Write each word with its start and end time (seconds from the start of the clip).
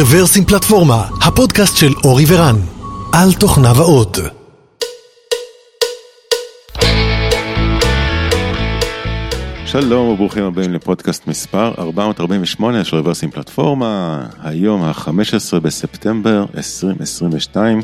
רוורסים 0.00 0.44
פלטפורמה, 0.44 1.08
הפודקאסט 1.22 1.76
של 1.76 1.92
אורי 2.04 2.24
ורן, 2.28 2.56
על 3.12 3.32
תוכניו 3.40 3.74
האות. 3.76 4.18
שלום 9.66 10.08
וברוכים 10.08 10.44
הבאים 10.44 10.72
לפודקאסט 10.72 11.26
מספר 11.26 11.74
448 11.78 12.84
של 12.84 12.96
רוורסים 12.96 13.30
פלטפורמה, 13.30 14.26
היום 14.42 14.82
ה-15 14.82 15.60
בספטמבר 15.62 16.44
2022, 16.56 17.80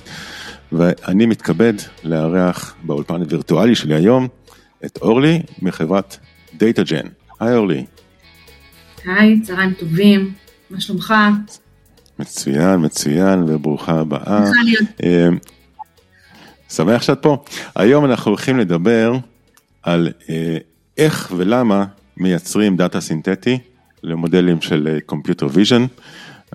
ואני 0.73 1.27
מתכבד 1.27 1.75
לארח 2.05 2.75
באולפן 2.83 3.21
הווירטואלי 3.21 3.75
שלי 3.75 3.95
היום 3.95 4.29
את 4.85 4.99
אורלי 5.03 5.43
מחברת 5.62 6.17
DataGen. 6.53 7.09
היי 7.40 7.57
אורלי. 7.57 7.85
היי, 9.04 9.40
צהריים 9.40 9.73
טובים, 9.73 10.32
מה 10.71 10.81
שלומך? 10.81 11.15
מצוין, 12.18 12.85
מצוין, 12.85 13.45
וברוכה 13.46 14.00
הבאה. 14.00 14.45
אה, 15.04 15.29
שמח 16.71 17.03
שאת 17.03 17.23
פה. 17.23 17.45
היום 17.77 18.04
אנחנו 18.04 18.31
הולכים 18.31 18.59
לדבר 18.59 19.13
על 19.82 20.13
אה, 20.31 20.57
איך 20.99 21.32
ולמה 21.37 21.85
מייצרים 22.17 22.77
דאטה 22.77 23.00
סינתטי 23.00 23.59
למודלים 24.03 24.61
של 24.61 24.99
Computer 25.07 25.46
Vision. 25.53 25.86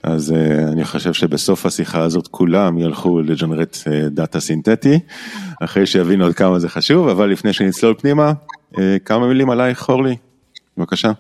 אז 0.03 0.31
אה, 0.31 0.71
אני 0.71 0.85
חושב 0.85 1.13
שבסוף 1.13 1.65
השיחה 1.65 2.01
הזאת 2.01 2.27
כולם 2.27 2.77
ילכו 2.77 3.21
ל 3.21 3.27
generate 3.27 3.77
דאטה 4.11 4.39
סינתטי, 4.39 4.99
אחרי 5.61 5.85
שיבינו 5.85 6.25
עד 6.25 6.33
כמה 6.33 6.59
זה 6.59 6.69
חשוב, 6.69 7.07
אבל 7.07 7.29
לפני 7.29 7.53
שנצלול 7.53 7.93
פנימה, 7.93 8.33
uh, 8.73 8.77
כמה 9.05 9.27
מילים 9.27 9.49
עלייך, 9.49 9.89
אורלי, 9.89 10.15
בבקשה. 10.77 11.11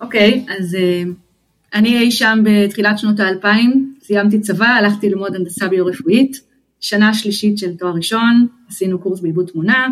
אוקיי, 0.00 0.44
okay, 0.46 0.52
אז 0.52 0.74
uh, 0.74 1.08
אני 1.76 1.98
אי 1.98 2.10
שם 2.10 2.38
בתחילת 2.44 2.98
שנות 2.98 3.20
האלפיים, 3.20 3.94
סיימתי 4.02 4.40
צבא, 4.40 4.66
הלכתי 4.66 5.08
ללמוד 5.08 5.34
הנדסה 5.34 5.68
ביו-רפואית, 5.68 6.40
שנה 6.80 7.14
שלישית 7.14 7.58
של 7.58 7.76
תואר 7.76 7.92
ראשון, 7.94 8.46
עשינו 8.68 8.98
קורס 8.98 9.20
בעיבוד 9.20 9.46
תמונה, 9.46 9.88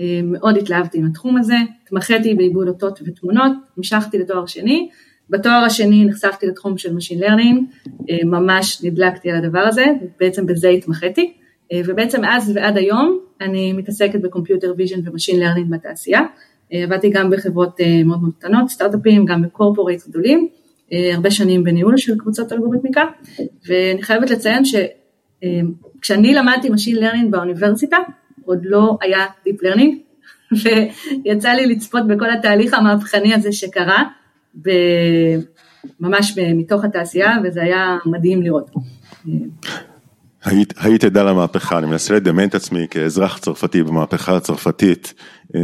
אה, 0.00 0.20
מאוד 0.24 0.56
התלהבתי 0.56 0.98
עם 0.98 1.06
התחום 1.06 1.36
הזה, 1.36 1.54
התמחיתי 1.82 2.34
בעיבוד 2.34 2.68
אותות 2.68 3.00
ותמונות, 3.06 3.52
המשכתי 3.76 4.18
לתואר 4.18 4.46
שני, 4.46 4.88
בתואר 5.30 5.64
השני 5.66 6.04
נחשפתי 6.04 6.46
לתחום 6.46 6.78
של 6.78 6.96
Machine 6.96 7.20
Learning, 7.20 7.88
אה, 8.10 8.16
ממש 8.24 8.84
נדלקתי 8.84 9.30
על 9.30 9.44
הדבר 9.44 9.60
הזה, 9.60 9.84
בעצם 10.20 10.46
בזה 10.46 10.68
התמחיתי, 10.68 11.32
אה, 11.72 11.80
ובעצם 11.86 12.20
מאז 12.20 12.52
ועד 12.54 12.76
היום 12.76 13.18
אני 13.40 13.72
מתעסקת 13.72 14.20
ב 14.20 14.26
Computer 14.26 14.74
Vision 14.76 15.00
ו 15.04 15.09
Machine 15.09 15.40
Learning 15.40 15.70
בתעשייה, 15.70 16.20
עבדתי 16.72 17.10
גם 17.10 17.30
בחברות 17.30 17.80
מאוד 18.04 18.20
מאוד 18.20 18.32
קטנות, 18.38 18.70
סטארט-אפים, 18.70 19.24
גם 19.24 19.42
ב 19.42 19.49
corporate 19.49 20.08
גדולים, 20.08 20.48
הרבה 20.92 21.30
שנים 21.30 21.64
בניהול 21.64 21.96
של 21.96 22.18
קבוצות 22.18 22.52
אלגוריתמיקה, 22.52 23.02
ואני 23.68 24.02
חייבת 24.02 24.30
לציין 24.30 24.62
שכשאני 24.64 26.34
למדתי 26.34 26.68
Machine 26.68 26.98
Learning 27.00 27.30
באוניברסיטה, 27.30 27.96
עוד 28.44 28.58
לא 28.64 28.98
היה 29.00 29.26
Deep 29.48 29.62
Learning, 29.62 29.94
ויצא 31.24 31.48
לי 31.48 31.66
לצפות 31.66 32.06
בכל 32.06 32.30
התהליך 32.30 32.74
המהפכני 32.74 33.34
הזה 33.34 33.52
שקרה, 33.52 34.02
ממש 36.00 36.38
מתוך 36.54 36.84
התעשייה, 36.84 37.36
וזה 37.44 37.62
היה 37.62 37.98
מדהים 38.06 38.42
לראות. 38.42 38.70
היית, 40.44 40.74
היית 40.80 41.04
עדה 41.04 41.22
למהפכה, 41.22 41.78
אני 41.78 41.86
מנסה 41.86 42.14
לדמיין 42.14 42.48
את 42.48 42.54
עצמי 42.54 42.86
כאזרח 42.90 43.38
צרפתי 43.38 43.82
במהפכה 43.82 44.36
הצרפתית, 44.36 45.14
אה, 45.54 45.60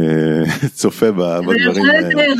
צופה 0.79 1.11
בדברים 1.11 1.85
האלה. 1.85 2.33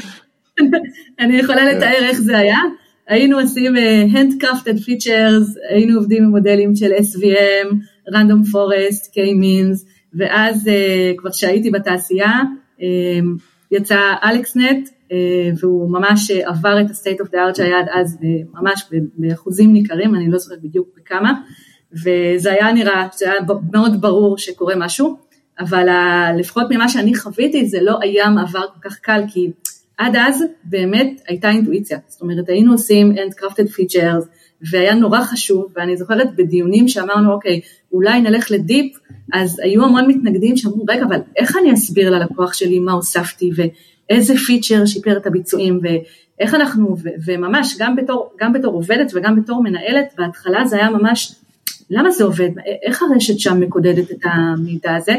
אני 1.20 1.38
יכולה 1.38 1.62
כן. 1.62 1.78
לתאר 1.78 2.04
איך 2.10 2.22
זה 2.22 2.38
היה. 2.38 2.60
היינו 3.08 3.40
עושים 3.40 3.78
אה, 3.78 4.04
handcrafted 4.06 4.78
features, 4.78 5.60
היינו 5.70 5.98
עובדים 5.98 6.24
עם 6.24 6.30
מודלים 6.30 6.76
של 6.76 6.92
SVM, 6.92 7.74
random 8.10 8.52
forest, 8.52 9.06
k-means, 9.06 9.86
ואז 10.14 10.68
אה, 10.68 11.12
כבר 11.18 11.32
כשהייתי 11.32 11.72
בתעשייה, 11.72 12.32
אה, 12.82 13.20
יצא 13.72 14.00
אלכסנט, 14.24 14.90
והוא 15.60 15.92
ממש 15.92 16.32
עבר 16.32 16.82
את 16.82 16.86
ה-state 16.90 17.26
of 17.26 17.28
the 17.28 17.34
art 17.34 17.56
שהיה 17.58 17.80
עד 17.80 17.86
אז, 17.94 18.18
ממש 18.54 18.84
באחוזים 19.18 19.74
ניכרים, 19.74 20.16
אני 20.16 20.32
לא 20.32 20.38
זוכרת 20.38 20.62
בדיוק 20.62 20.88
בכמה, 20.98 21.34
וזה 21.94 22.52
היה 22.52 22.74
נראה, 22.74 23.08
זה 23.18 23.26
היה 23.26 23.40
מאוד 23.72 24.02
ברור 24.02 24.38
שקורה 24.38 24.74
משהו, 24.78 25.18
אבל 25.60 25.88
לפחות 26.38 26.68
ממה 26.70 26.90
שאני 26.90 27.16
חוויתי, 27.16 27.66
זה 27.66 27.82
לא 27.82 27.98
היה 28.02 28.30
מעבר 28.30 28.62
כל 28.74 28.90
כך 28.90 29.00
קל, 29.00 29.22
כי 29.28 29.52
עד 29.98 30.16
אז 30.16 30.44
באמת 30.64 31.22
הייתה 31.28 31.50
אינטואיציה, 31.50 31.98
זאת 32.08 32.22
אומרת 32.22 32.50
היינו 32.50 32.72
עושים 32.72 33.12
end-crafted 33.12 33.68
features, 33.68 34.26
והיה 34.72 34.96
נורא 34.96 35.22
חשוב, 35.22 35.74
ואני 35.76 35.98
זוכרת 35.98 36.36
בדיונים 36.36 36.88
שאמרנו, 36.88 37.34
אוקיי, 37.34 37.62
אולי 37.92 38.22
נלך 38.22 38.52
לדיפ, 38.52 38.98
אז 39.34 39.60
היו 39.64 39.86
המון 39.86 40.08
מתנגדים 40.08 40.58
שאמרו, 40.58 40.86
רגע, 40.90 41.04
אבל 41.04 41.20
איך 41.36 41.58
אני 41.58 41.74
אסביר 41.74 42.10
ללקוח 42.10 42.54
שלי 42.54 42.80
מה 42.80 42.92
הוספתי, 42.92 43.50
ואיזה 43.56 44.36
פיצ'ר 44.38 44.86
שיפר 44.86 45.18
את 45.18 45.28
הביצועים, 45.28 45.80
ואיך 45.84 46.54
אנחנו, 46.54 46.98
ו- 47.04 47.10
וממש, 47.26 47.76
גם 47.80 47.96
בתור, 47.96 48.32
גם 48.40 48.54
בתור 48.54 48.74
עובדת 48.74 49.12
וגם 49.16 49.42
בתור 49.42 49.64
מנהלת, 49.64 50.14
בהתחלה 50.18 50.66
זה 50.66 50.76
היה 50.76 50.90
ממש, 50.90 51.36
למה 51.90 52.12
זה 52.12 52.24
עובד? 52.24 52.50
איך 52.84 53.02
הרשת 53.02 53.40
שם 53.40 53.60
מקודדת 53.60 54.12
את 54.12 54.20
המידע 54.24 54.96
הזה? 54.96 55.16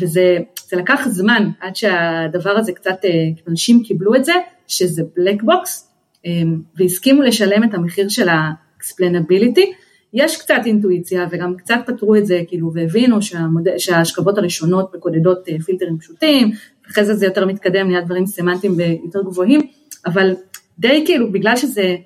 וזה 0.00 0.38
לקח 0.76 1.08
זמן 1.08 1.50
עד 1.60 1.76
שהדבר 1.76 2.50
הזה 2.50 2.72
קצת, 2.72 3.04
אה, 3.04 3.10
אנשים 3.48 3.82
קיבלו 3.82 4.14
את 4.14 4.24
זה, 4.24 4.32
שזה 4.66 5.02
black 5.16 5.42
box, 5.42 5.90
אה, 6.26 6.30
והסכימו 6.76 7.22
לשלם 7.22 7.64
את 7.64 7.74
המחיר 7.74 8.08
של 8.08 8.28
ה-explainability, 8.28 9.66
יש 10.14 10.36
קצת 10.36 10.60
אינטואיציה 10.66 11.26
וגם 11.30 11.56
קצת 11.56 11.78
פתרו 11.86 12.16
את 12.16 12.26
זה 12.26 12.42
כאילו 12.48 12.72
והבינו 12.74 13.22
שהמוד... 13.22 13.68
שההשכבות 13.78 14.38
הראשונות 14.38 14.94
מקודדות 14.94 15.48
אה, 15.48 15.56
פילטרים 15.64 15.98
פשוטים, 15.98 16.50
אחרי 16.90 17.04
זה 17.04 17.14
זה 17.14 17.26
יותר 17.26 17.46
מתקדם, 17.46 17.88
נהיה 17.88 18.00
דברים 18.00 18.26
סמנטיים 18.26 18.74
ויותר 18.76 19.22
גבוהים, 19.22 19.60
אבל 20.06 20.34
די 20.78 21.02
כאילו 21.06 21.32
בגלל 21.32 21.56
שזה 21.56 21.96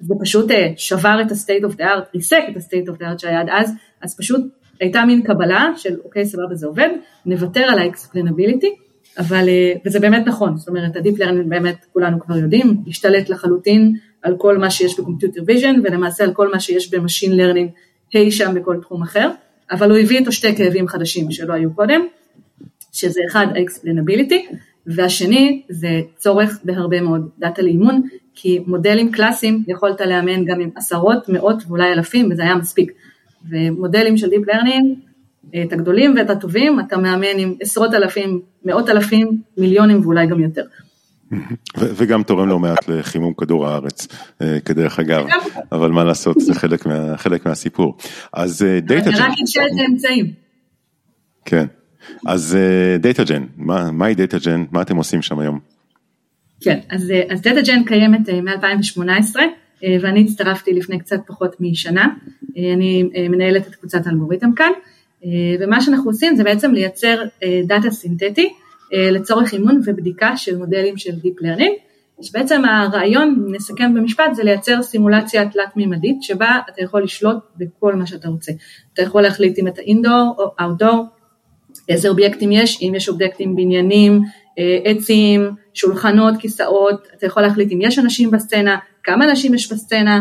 זה 0.00 0.14
פשוט 0.20 0.50
אה, 0.50 0.72
שבר 0.76 1.18
את 1.26 1.32
ה-state 1.32 1.64
of 1.70 1.74
the 1.74 1.82
art, 1.82 2.10
ריסק 2.14 2.42
את 2.50 2.56
ה-state 2.56 2.88
of 2.90 2.96
the 3.00 3.02
art 3.02 3.18
שהיה 3.18 3.40
עד 3.40 3.48
אז, 3.50 3.72
אז 4.02 4.16
פשוט 4.16 4.40
הייתה 4.80 5.04
מין 5.04 5.22
קבלה 5.22 5.72
של 5.76 5.94
אוקיי 6.04 6.26
סבבה 6.26 6.54
זה 6.54 6.66
עובד, 6.66 6.88
נוותר 7.26 7.60
על 7.60 7.78
ה-explainability, 7.78 8.66
אבל, 9.18 9.48
אה, 9.48 9.72
וזה 9.84 10.00
באמת 10.00 10.26
נכון, 10.26 10.56
זאת 10.56 10.68
אומרת 10.68 10.96
ה-deep 10.96 11.18
learning 11.18 11.48
באמת 11.48 11.86
כולנו 11.92 12.20
כבר 12.20 12.36
יודעים, 12.36 12.76
השתלט 12.88 13.28
לחלוטין 13.28 13.96
על 14.22 14.36
כל 14.38 14.58
מה 14.58 14.70
שיש 14.70 15.00
ב 15.00 15.04
Computer 15.04 15.40
Vision 15.46 15.80
ולמעשה 15.84 16.24
על 16.24 16.32
כל 16.32 16.52
מה 16.52 16.60
שיש 16.60 16.94
ב 16.94 16.99
Machine 16.99 17.36
Learning 17.36 17.70
אי 18.14 18.30
שם 18.30 18.54
בכל 18.54 18.76
תחום 18.82 19.02
אחר, 19.02 19.30
אבל 19.70 19.90
הוא 19.90 19.98
הביא 19.98 20.18
איתו 20.18 20.32
שתי 20.32 20.56
כאבים 20.56 20.88
חדשים 20.88 21.32
שלא 21.32 21.52
היו 21.52 21.74
קודם, 21.74 22.00
שזה 22.92 23.20
אחד 23.30 23.46
ה-explainability 23.46 24.54
והשני 24.86 25.62
זה 25.68 26.00
צורך 26.16 26.58
בהרבה 26.64 27.00
מאוד 27.00 27.28
דאטה 27.38 27.62
לאימון, 27.62 28.02
כי 28.34 28.58
מודלים 28.66 29.12
קלאסיים 29.12 29.64
יכולת 29.68 30.00
לאמן 30.00 30.44
גם 30.44 30.60
עם 30.60 30.70
עשרות, 30.76 31.28
מאות 31.28 31.62
ואולי 31.68 31.92
אלפים 31.92 32.28
וזה 32.30 32.42
היה 32.42 32.54
מספיק, 32.54 32.92
ומודלים 33.50 34.16
של 34.16 34.26
Deep 34.26 34.48
Learning, 34.48 35.06
את 35.64 35.72
הגדולים 35.72 36.14
ואת 36.16 36.30
הטובים, 36.30 36.80
אתה 36.80 36.96
מאמן 36.96 37.38
עם 37.38 37.54
עשרות 37.60 37.94
אלפים, 37.94 38.40
מאות 38.64 38.88
אלפים, 38.88 39.40
מיליונים 39.56 40.00
ואולי 40.00 40.26
גם 40.26 40.40
יותר. 40.40 40.64
וגם 41.78 42.22
תורם 42.22 42.48
לא 42.48 42.58
מעט 42.58 42.88
לחימום 42.88 43.34
כדור 43.34 43.66
הארץ, 43.66 44.08
אה, 44.42 44.60
כדרך 44.60 44.98
אגב, 44.98 45.26
אבל 45.72 45.90
מה 45.90 46.04
לעשות, 46.04 46.40
זה 46.40 46.54
חלק, 46.54 46.86
מה, 46.86 47.16
חלק 47.16 47.46
מהסיפור. 47.46 47.96
אז 48.32 48.66
Datagen. 48.82 49.22
רק 49.22 49.32
את 49.72 49.80
האמצעים. 49.80 50.32
כן, 51.44 51.66
אז 52.26 52.58
Datagen, 53.00 53.44
מהי 53.92 54.14
Datagen, 54.14 54.64
מה 54.70 54.82
אתם 54.82 54.96
עושים 54.96 55.22
שם 55.22 55.38
היום? 55.38 55.58
כן, 56.60 56.78
אז 56.90 57.12
Datagen 57.42 57.84
קיימת 57.84 58.28
אה, 58.28 58.40
מ-2018, 58.40 59.36
אה, 59.38 59.44
ואני 59.82 60.20
הצטרפתי 60.20 60.72
לפני 60.72 60.98
קצת 60.98 61.20
פחות 61.26 61.56
משנה, 61.60 62.08
אני 62.56 63.02
מנהלת 63.30 63.68
את 63.68 63.74
קבוצת 63.74 64.06
האלגוריתם 64.06 64.52
כאן, 64.52 64.70
ומה 65.60 65.80
שאנחנו 65.80 66.10
עושים 66.10 66.36
זה 66.36 66.44
בעצם 66.44 66.72
לייצר 66.72 67.22
דאטה 67.66 67.90
סינתטי, 67.90 68.52
אה, 68.94 69.10
לצורך 69.10 69.52
אימון 69.52 69.80
ובדיקה 69.84 70.36
של 70.36 70.56
מודלים 70.56 70.96
של 70.96 71.10
Deep 71.10 71.42
Learning, 71.42 71.72
שבעצם 72.22 72.64
הרעיון, 72.64 73.46
נסכם 73.50 73.94
במשפט, 73.94 74.34
זה 74.34 74.44
לייצר 74.44 74.82
סימולציה 74.82 75.48
תלת-מימדית, 75.48 76.22
שבה 76.22 76.60
אתה 76.68 76.82
יכול 76.82 77.02
לשלוט 77.02 77.36
בכל 77.56 77.94
מה 77.94 78.06
שאתה 78.06 78.28
רוצה. 78.28 78.52
אתה 78.94 79.02
יכול 79.02 79.22
להחליט 79.22 79.58
אם 79.58 79.68
אתה 79.68 79.80
אינדור 79.80 80.34
או 80.38 80.50
אאוטדור, 80.60 81.04
איזה 81.88 82.08
אובייקטים 82.08 82.52
יש, 82.52 82.82
אם 82.82 82.92
יש 82.96 83.08
אובייקטים 83.08 83.56
בניינים, 83.56 84.12
אה, 84.22 84.28
עצים, 84.84 85.50
שולחנות, 85.74 86.34
כיסאות, 86.38 87.08
אתה 87.16 87.26
יכול 87.26 87.42
להחליט 87.42 87.72
אם 87.72 87.78
יש 87.82 87.98
אנשים 87.98 88.30
בסצנה, 88.30 88.76
כמה 89.02 89.24
אנשים 89.24 89.54
יש 89.54 89.72
בסצנה, 89.72 90.20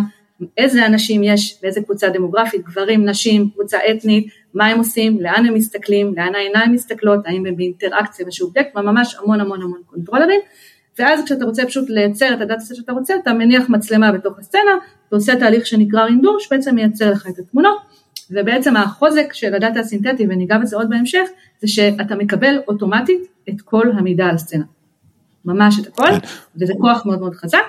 איזה 0.57 0.85
אנשים 0.85 1.23
יש, 1.23 1.59
באיזה 1.61 1.81
קבוצה 1.81 2.09
דמוגרפית, 2.09 2.65
גברים, 2.65 3.05
נשים, 3.05 3.49
קבוצה 3.49 3.77
אתנית, 3.91 4.27
מה 4.53 4.65
הם 4.65 4.77
עושים, 4.77 5.21
לאן 5.21 5.45
הם 5.45 5.53
מסתכלים, 5.53 6.13
לאן 6.15 6.35
העיניים 6.35 6.71
מסתכלות, 6.71 7.19
האם 7.25 7.45
הם 7.45 7.55
באינטראקציה 7.55 8.27
ושוב 8.27 8.53
דק, 8.53 8.67
וממש 8.75 9.15
המון 9.15 9.41
המון 9.41 9.61
המון 9.61 9.81
קונטרולרים, 9.85 10.39
ואז 10.99 11.25
כשאתה 11.25 11.45
רוצה 11.45 11.65
פשוט 11.65 11.89
לייצר 11.89 12.33
את 12.33 12.41
הדאטה 12.41 12.75
שאתה 12.75 12.91
רוצה, 12.91 13.15
אתה 13.23 13.33
מניח 13.33 13.69
מצלמה 13.69 14.11
בתוך 14.11 14.39
הסצנה, 14.39 14.77
ועושה 15.11 15.35
תהליך 15.35 15.67
שנקרא 15.67 16.03
רינדור, 16.03 16.39
שבעצם 16.39 16.75
מייצר 16.75 17.11
לך 17.11 17.27
את 17.27 17.39
התמונות, 17.39 17.77
ובעצם 18.31 18.77
החוזק 18.77 19.33
של 19.33 19.55
הדאטה 19.55 19.79
הסינתטי, 19.79 20.25
וניגע 20.29 20.57
בזה 20.57 20.75
עוד 20.75 20.89
בהמשך, 20.89 21.27
זה 21.65 21.71
שאתה 21.71 22.15
מקבל 22.15 22.55
אוטומטית 22.67 23.27
את 23.49 23.61
כל 23.61 23.91
המידע 23.97 24.25
על 24.25 24.35
הסצנה. 24.35 24.63
ממש 25.45 25.79
את 25.79 25.87
הכל, 25.87 26.07
כן. 26.07 26.27
וזה 26.61 26.73
כוח 26.79 27.05
מאוד 27.05 27.19
מאוד 27.19 27.35
חזק. 27.35 27.63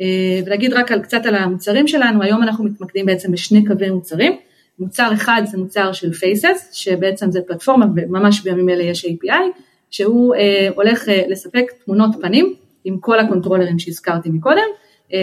אה, 0.00 0.40
ולהגיד 0.46 0.72
רק 0.72 0.92
על, 0.92 1.02
קצת 1.02 1.26
על 1.26 1.34
המוצרים 1.34 1.88
שלנו, 1.88 2.22
היום 2.22 2.42
אנחנו 2.42 2.64
מתמקדים 2.64 3.06
בעצם 3.06 3.32
בשני 3.32 3.66
קווי 3.66 3.90
מוצרים. 3.90 4.32
מוצר 4.78 5.10
אחד 5.12 5.42
זה 5.44 5.58
מוצר 5.58 5.92
של 5.92 6.12
faces, 6.12 6.70
שבעצם 6.72 7.30
זה 7.30 7.40
פלטפורמה, 7.46 7.86
וממש 7.96 8.40
בימים 8.40 8.68
אלה 8.68 8.82
יש 8.82 9.04
API, 9.04 9.60
שהוא 9.90 10.34
אה, 10.34 10.68
הולך 10.74 11.08
אה, 11.08 11.22
לספק 11.28 11.64
תמונות 11.84 12.10
פנים 12.20 12.54
עם 12.84 12.98
כל 13.00 13.18
הקונטרולרים 13.18 13.78
שהזכרתי 13.78 14.28
מקודם, 14.30 14.68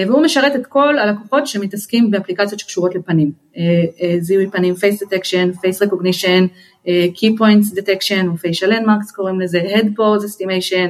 והוא 0.07 0.21
משרת 0.21 0.55
את 0.55 0.67
כל 0.67 0.99
הלקוחות 0.99 1.47
שמתעסקים 1.47 2.11
באפליקציות 2.11 2.59
שקשורות 2.59 2.95
לפנים, 2.95 3.31
אה, 3.57 3.63
אה, 4.01 4.15
זיהוי 4.19 4.49
פנים, 4.49 4.73
face 4.73 5.03
detection, 5.03 5.57
face 5.57 5.87
recognition, 5.87 6.47
key 6.87 7.39
points 7.39 7.75
detection 7.75 8.27
או 8.27 8.33
facial 8.33 9.13
קוראים 9.15 9.39
לזה, 9.41 9.61
head 9.61 9.85
pose 9.85 10.23
estimation, 10.23 10.89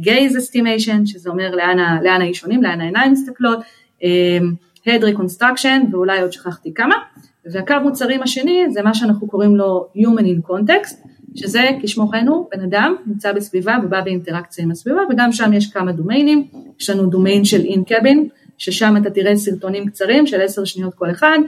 gaze 0.00 0.36
estimation, 0.36 1.06
שזה 1.06 1.30
אומר 1.30 1.50
לאן, 1.50 1.78
לאן 2.02 2.20
האישונים, 2.20 2.62
לאן 2.62 2.80
העיניים 2.80 3.12
מסתכלות, 3.12 3.58
head 4.86 5.02
reconstruction 5.02 5.92
ואולי 5.92 6.20
עוד 6.20 6.32
שכחתי 6.32 6.74
כמה, 6.74 6.94
והקו 7.52 7.74
מוצרים 7.82 8.22
השני 8.22 8.64
זה 8.70 8.82
מה 8.82 8.94
שאנחנו 8.94 9.28
קוראים 9.28 9.56
לו 9.56 9.86
Human 9.96 10.22
in 10.22 10.50
Context, 10.50 10.94
שזה 11.34 11.70
כשמו 11.82 12.08
כן 12.08 12.28
הוא, 12.28 12.46
בן 12.52 12.60
אדם 12.60 12.94
נמצא 13.06 13.32
בסביבה 13.32 13.78
ובא 13.84 14.00
באינטראקציה 14.00 14.64
עם 14.64 14.70
הסביבה 14.70 15.00
וגם 15.10 15.32
שם 15.32 15.52
יש 15.52 15.70
כמה 15.70 15.92
דומיינים, 15.92 16.46
יש 16.82 16.90
לנו 16.90 17.06
דומיין 17.06 17.44
של 17.44 17.60
in-cabin, 17.64 18.28
ששם 18.58 18.94
אתה 19.02 19.10
תראה 19.10 19.36
סרטונים 19.36 19.86
קצרים 19.86 20.26
של 20.26 20.40
עשר 20.40 20.64
שניות 20.64 20.94
כל 20.94 21.10
אחד, 21.10 21.38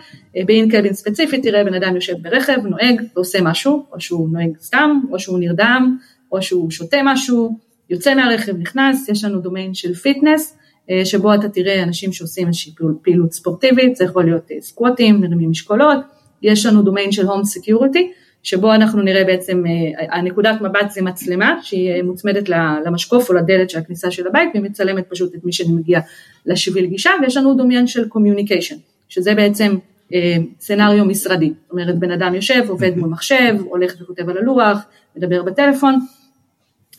ב 0.47 0.71
in-cabin 0.71 0.93
ספציפית 0.93 1.43
תראה 1.43 1.65
בן 1.65 1.75
אדם 1.75 1.95
יושב 1.95 2.15
ברכב, 2.23 2.67
נוהג 2.67 3.03
ועושה 3.17 3.39
משהו, 3.43 3.85
או 3.93 4.01
שהוא 4.01 4.29
נוהג 4.33 4.51
סתם, 4.61 5.01
או 5.11 5.21
שהוא 5.21 5.39
נרדם, 5.39 5.97
או 6.33 6.43
שהוא 6.43 6.71
שותה 6.71 6.97
משהו, 7.05 7.59
יוצא 7.91 8.15
מהרכב, 8.15 8.57
נכנס, 8.57 9.09
יש 9.09 9.25
לנו 9.25 9.41
דומיין 9.41 9.75
של 9.75 9.95
fitness, 9.95 10.59
שבו 11.05 11.35
אתה 11.35 11.49
תראה 11.49 11.83
אנשים 11.83 12.13
שעושים 12.13 12.47
איזושהי 12.47 12.73
פעילות 13.03 13.33
ספורטיבית, 13.33 13.97
זה 13.97 14.05
יכול 14.05 14.25
להיות 14.25 14.51
סקווטים, 14.61 15.21
מרימים 15.21 15.51
משקולות, 15.51 15.99
יש 16.43 16.67
לנו 16.67 16.83
דומיין 16.83 17.13
של 17.13 17.27
home 17.27 17.45
security, 17.45 18.13
שבו 18.45 18.75
אנחנו 18.75 19.03
נראה 19.03 19.25
בעצם, 19.25 19.63
אה, 19.67 20.17
הנקודת 20.19 20.61
מבט 20.61 20.91
זה 20.91 21.03
מצלמה 21.03 21.59
שהיא 21.63 22.03
מוצמדת 22.03 22.49
למשקוף 22.87 23.31
או 23.31 23.35
לדלת 23.35 23.71
של 23.71 23.79
הכניסה 23.79 24.11
של 24.11 24.27
הבית 24.27 24.49
והיא 24.55 24.65
מצלמת 24.65 25.05
פשוט 25.09 25.35
את 25.35 25.45
מי 25.45 25.53
שמגיע 25.53 26.01
לשביל 26.47 26.87
גישה 26.87 27.11
ויש 27.23 27.37
לנו 27.37 27.55
דומיין 27.55 27.87
של 27.87 28.09
communication, 28.09 28.77
שזה 29.09 29.35
בעצם 29.35 29.77
אה, 30.15 30.37
scenario 30.61 31.05
משרדי, 31.05 31.53
זאת 31.63 31.73
אומרת 31.73 31.99
בן 31.99 32.11
אדם 32.11 32.35
יושב, 32.35 32.65
עובד 32.69 32.97
מול 32.97 33.09
מחשב, 33.09 33.57
הולך 33.65 33.95
וכותב 34.01 34.29
על 34.29 34.39
הלוח, 34.39 34.79
מדבר 35.17 35.43
בטלפון, 35.43 35.99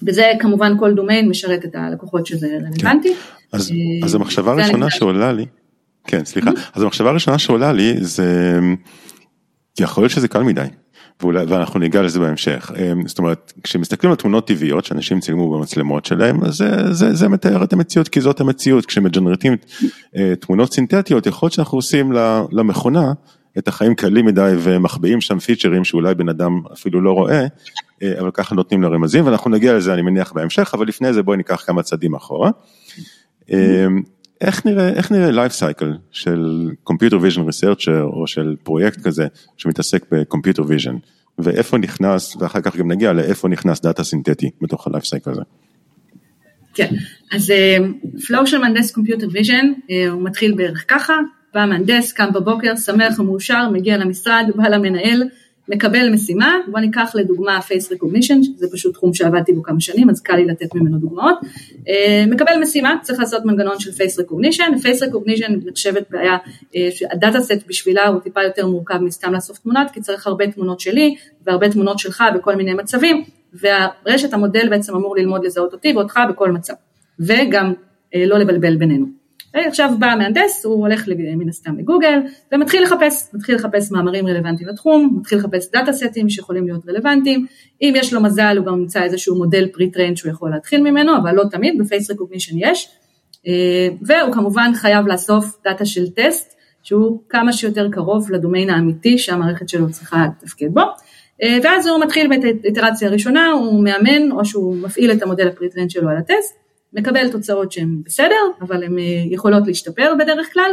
וזה 0.03 0.31
כמובן 0.39 0.73
כל 0.79 0.93
דומיין 0.93 1.29
משרת 1.29 1.65
את 1.65 1.75
הלקוחות 1.75 2.25
שזה 2.25 2.47
רלוונטי. 2.47 3.13
כן. 3.13 3.57
אז, 3.57 3.71
אה, 3.71 4.05
אז 4.05 4.15
המחשבה 4.15 4.51
הראשונה 4.51 4.89
שעולה 4.89 5.33
לי, 5.33 5.45
כן 6.07 6.25
סליחה, 6.25 6.51
אז 6.73 6.83
המחשבה 6.83 7.09
הראשונה 7.09 7.37
שעולה 7.37 7.73
לי 7.73 7.93
זה, 7.97 8.59
יכול 9.79 10.03
להיות 10.03 10.11
שזה 10.11 10.27
קל 10.27 10.43
מדי. 10.43 10.65
ואנחנו 11.23 11.79
ניגע 11.79 12.01
לזה 12.01 12.19
בהמשך. 12.19 12.71
אמ, 12.77 13.07
זאת 13.07 13.19
אומרת, 13.19 13.53
כשמסתכלים 13.63 14.11
על 14.11 14.15
תמונות 14.15 14.47
טבעיות 14.47 14.85
שאנשים 14.85 15.19
צילמו 15.19 15.53
במצלמות 15.53 16.05
שלהם, 16.05 16.43
אז 16.43 16.55
זה, 16.55 16.93
זה, 16.93 17.13
זה 17.13 17.29
מתאר 17.29 17.63
את 17.63 17.73
המציאות 17.73 18.07
כי 18.07 18.21
זאת 18.21 18.39
המציאות. 18.39 18.85
כשמג'נרטים 18.85 19.57
אה, 20.15 20.33
תמונות 20.39 20.73
סינתטיות, 20.73 21.27
יכול 21.27 21.45
להיות 21.45 21.53
שאנחנו 21.53 21.77
עושים 21.77 22.11
למכונה 22.51 23.13
את 23.57 23.67
החיים 23.67 23.95
קלים 23.95 24.25
מדי 24.25 24.53
ומחביאים 24.59 25.21
שם 25.21 25.39
פיצ'רים 25.39 25.83
שאולי 25.83 26.15
בן 26.15 26.29
אדם 26.29 26.61
אפילו 26.73 27.01
לא 27.01 27.11
רואה, 27.11 27.45
אה, 28.03 28.19
אבל 28.19 28.31
ככה 28.31 28.55
נותנים 28.55 28.81
לה 28.81 28.87
רמזים, 28.87 29.25
ואנחנו 29.25 29.51
נגיע 29.51 29.73
לזה 29.73 29.93
אני 29.93 30.01
מניח 30.01 30.31
בהמשך, 30.33 30.71
אבל 30.73 30.87
לפני 30.87 31.13
זה 31.13 31.23
בואי 31.23 31.37
ניקח 31.37 31.63
כמה 31.65 31.83
צעדים 31.83 32.15
אחורה. 32.15 32.51
איך 34.45 34.65
נראה, 34.65 34.89
איך 34.89 35.11
נראה 35.11 35.45
life 35.45 35.51
cycle 35.51 35.85
של 36.11 36.69
computer 36.89 37.15
vision 37.15 37.39
researcher 37.39 38.01
או 38.03 38.27
של 38.27 38.55
פרויקט 38.63 39.01
כזה 39.01 39.27
שמתעסק 39.57 40.05
ב-computer 40.13 40.61
vision 40.61 40.95
ואיפה 41.39 41.77
נכנס 41.77 42.35
ואחר 42.35 42.61
כך 42.61 42.75
גם 42.75 42.91
נגיע 42.91 43.13
לאיפה 43.13 43.47
נכנס 43.47 43.81
דאטה 43.81 44.03
סינתטי 44.03 44.49
בתוך 44.61 44.87
ה-life 44.87 45.03
cycle 45.03 45.31
הזה. 45.31 45.41
כן, 46.73 46.93
אז 47.31 47.53
פלואו 48.27 48.41
אה, 48.41 48.47
של 48.47 48.57
מהנדס 48.57 48.97
computer 48.97 49.25
vision 49.25 49.65
uh, 49.65 50.11
הוא 50.11 50.23
מתחיל 50.23 50.53
בערך 50.55 50.85
ככה, 50.87 51.13
בא 51.53 51.65
מהנדס, 51.65 52.13
קם 52.13 52.33
בבוקר, 52.33 52.75
שמח 52.75 53.19
ומאושר, 53.19 53.69
מגיע 53.69 53.97
למשרד, 53.97 54.45
בא 54.55 54.67
למנהל, 54.67 55.23
מקבל 55.69 56.09
משימה, 56.09 56.57
בוא 56.67 56.79
ניקח 56.79 57.11
לדוגמה 57.15 57.59
face 57.59 57.91
recognition, 57.91 58.35
זה 58.55 58.67
פשוט 58.71 58.93
תחום 58.93 59.13
שעבדתי 59.13 59.53
בו 59.53 59.63
כמה 59.63 59.79
שנים, 59.79 60.09
אז 60.09 60.21
קל 60.21 60.35
לי 60.35 60.45
לתת 60.45 60.75
ממנו 60.75 60.97
דוגמאות, 60.97 61.35
אה, 61.89 62.25
מקבל 62.27 62.53
משימה, 62.61 62.95
צריך 63.01 63.19
לעשות 63.19 63.45
מנגנון 63.45 63.79
של 63.79 63.91
face 63.91 64.25
recognition, 64.25 64.73
face 64.73 65.09
recognition 65.09 65.51
נחשבת 65.65 66.03
בעיה 66.09 66.37
אה, 66.75 66.87
שהדאטה 66.91 67.41
סט 67.41 67.67
בשבילה 67.67 68.07
הוא 68.07 68.19
טיפה 68.19 68.43
יותר 68.43 68.67
מורכב 68.67 68.97
מסתם 68.97 69.33
לאסוף 69.33 69.57
תמונות, 69.57 69.87
כי 69.93 70.01
צריך 70.01 70.27
הרבה 70.27 70.51
תמונות 70.51 70.79
שלי 70.79 71.15
והרבה 71.45 71.69
תמונות 71.69 71.99
שלך 71.99 72.23
בכל 72.35 72.55
מיני 72.55 72.73
מצבים, 72.73 73.23
והרשת 73.53 74.33
המודל 74.33 74.69
בעצם 74.69 74.95
אמור 74.95 75.15
ללמוד 75.15 75.45
לזהות 75.45 75.73
אותי 75.73 75.93
ואותך 75.95 76.19
בכל 76.29 76.51
מצב, 76.51 76.73
וגם 77.19 77.73
אה, 78.15 78.25
לא 78.25 78.37
לבלבל 78.37 78.75
בינינו. 78.75 79.24
עכשיו 79.55 79.91
בא 79.99 80.07
המהנדס, 80.07 80.65
הוא 80.65 80.75
הולך 80.75 81.07
מן 81.37 81.49
הסתם 81.49 81.77
לגוגל 81.77 82.19
ומתחיל 82.51 82.83
לחפש, 82.83 83.29
מתחיל 83.33 83.55
לחפש 83.55 83.91
מאמרים 83.91 84.27
רלוונטיים 84.27 84.69
לתחום, 84.69 85.17
מתחיל 85.19 85.37
לחפש 85.37 85.71
דאטה 85.71 85.93
סטים 85.93 86.29
שיכולים 86.29 86.67
להיות 86.67 86.89
רלוונטיים, 86.89 87.45
אם 87.81 87.93
יש 87.95 88.13
לו 88.13 88.21
מזל 88.21 88.57
הוא 88.57 88.65
גם 88.65 88.79
נמצא 88.79 89.03
איזשהו 89.03 89.37
מודל 89.37 89.67
pre-trained 89.67 90.17
שהוא 90.17 90.31
יכול 90.31 90.51
להתחיל 90.51 90.81
ממנו, 90.81 91.17
אבל 91.17 91.35
לא 91.35 91.43
תמיד, 91.51 91.77
ב 91.79 91.86
face 91.86 92.11
recognition 92.11 92.55
יש, 92.57 92.89
אה, 93.47 93.87
והוא 94.01 94.33
כמובן 94.33 94.71
חייב 94.75 95.07
לאסוף 95.07 95.57
דאטה 95.63 95.85
של 95.85 96.09
טסט, 96.09 96.55
שהוא 96.83 97.21
כמה 97.29 97.53
שיותר 97.53 97.87
קרוב 97.91 98.31
לדומיין 98.31 98.69
האמיתי 98.69 99.17
שהמערכת 99.17 99.69
שלו 99.69 99.91
צריכה 99.91 100.25
לתפקד 100.25 100.73
בו, 100.73 100.81
אה, 101.43 101.57
ואז 101.63 101.87
הוא 101.87 102.03
מתחיל 102.03 102.27
באיטרציה 102.61 103.07
הראשונה, 103.07 103.51
הוא 103.51 103.83
מאמן 103.83 104.31
או 104.31 104.45
שהוא 104.45 104.75
מפעיל 104.75 105.11
את 105.11 105.23
המודל 105.23 105.47
ה 105.47 105.51
pre-trained 105.51 105.91
שלו 105.91 106.09
על 106.09 106.17
הטסט, 106.17 106.64
מקבל 106.95 107.31
תוצאות 107.31 107.71
שהן 107.71 108.01
בסדר, 108.05 108.35
אבל 108.61 108.83
הן 108.83 108.99
אה, 108.99 109.03
יכולות 109.31 109.67
להשתפר 109.67 110.13
בדרך 110.19 110.53
כלל, 110.53 110.71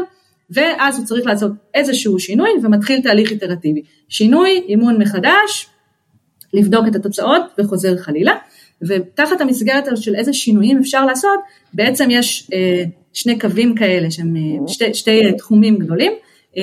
ואז 0.51 0.99
הוא 0.99 1.07
צריך 1.07 1.27
לעשות 1.27 1.53
איזשהו 1.75 2.19
שינוי 2.19 2.51
ומתחיל 2.63 3.03
תהליך 3.03 3.31
איטרטיבי. 3.31 3.83
שינוי, 4.09 4.63
אימון 4.69 5.03
מחדש, 5.03 5.67
לבדוק 6.55 6.87
את 6.89 6.97
התוצאות 6.97 7.43
וחוזר 7.59 7.97
חלילה, 7.97 8.35
ותחת 8.89 9.41
המסגרת 9.41 9.85
של 9.97 10.15
איזה 10.15 10.33
שינויים 10.33 10.79
אפשר 10.79 11.05
לעשות, 11.07 11.41
בעצם 11.75 12.09
יש 12.11 12.51
אה, 12.53 12.85
שני 13.13 13.39
קווים 13.39 13.75
כאלה 13.75 14.11
שהם 14.11 14.37
אה, 14.37 14.69
שתי, 14.69 14.95
שתי 14.95 15.33
תחומים 15.39 15.79
גדולים. 15.79 16.13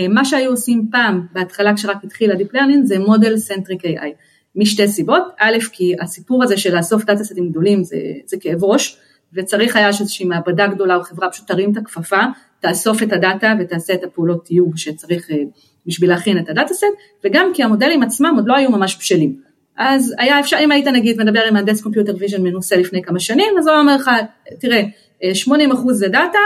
מה 0.10 0.26
שהיו 0.26 0.52
עושים 0.52 0.88
פעם, 0.92 1.26
בהתחלה 1.34 1.76
כשרק 1.76 1.98
התחיל 2.04 2.32
ה 2.32 2.36
deep 2.36 2.54
learning, 2.54 2.86
זה 2.86 3.00
model 3.00 3.38
centric 3.38 3.86
AI. 3.86 4.08
משתי 4.56 4.88
סיבות, 4.88 5.24
א', 5.40 5.58
כי 5.72 5.96
הסיפור 6.02 6.44
הזה 6.44 6.58
של 6.58 6.76
לאסוף 6.76 7.06
data 7.06 7.24
סטים 7.24 7.50
גדולים 7.50 7.84
זה, 7.84 7.98
זה 8.26 8.38
כאב 8.42 8.64
ראש, 8.64 8.98
וצריך 9.34 9.76
היה 9.76 9.94
שאיזושהי 9.94 10.26
מעבדה 10.26 10.68
גדולה 10.68 10.96
או 10.96 11.04
חברה 11.04 11.30
פשוט 11.30 11.48
תרים 11.48 11.72
את 11.72 11.78
הכפפה, 11.78 12.22
תאסוף 12.60 13.04
את 13.04 13.14
הדאטה 13.14 13.54
ותעשה 13.60 13.94
את 13.94 14.04
הפעולות 14.04 14.46
תיוג 14.46 14.78
שצריך 14.78 15.32
אה, 15.32 15.36
בשביל 15.86 16.10
להכין 16.10 16.38
את 16.38 16.50
ה 16.50 16.55
data 16.55 16.74
set, 16.74 16.86
וגם 17.26 17.52
כי 17.54 17.64
המודלים 17.64 18.04
עצמם 18.04 18.34
עוד 18.36 18.48
לא 18.48 18.56
היו 18.56 18.72
ממש 18.72 18.98
בשלים. 19.00 19.36
אז 19.78 20.16
היה 20.18 20.40
אפשר, 20.40 20.58
אם 20.62 20.72
היית 20.72 20.88
נגיד 20.88 21.24
מדבר 21.24 21.42
עם 21.48 21.54
מהנדס 21.54 21.82
computer 21.82 22.14
vision 22.20 22.44
מנוסה 22.44 22.76
לפני 22.76 23.04
כמה 23.04 23.20
שנים, 23.20 23.54
אז 23.60 23.68
הוא 23.68 23.78
אומר 23.78 23.96
לך, 23.96 24.12
תראה, 24.60 24.84
80% 25.22 25.24
אה, 25.24 25.94
זה 25.94 26.08
data, 26.08 26.40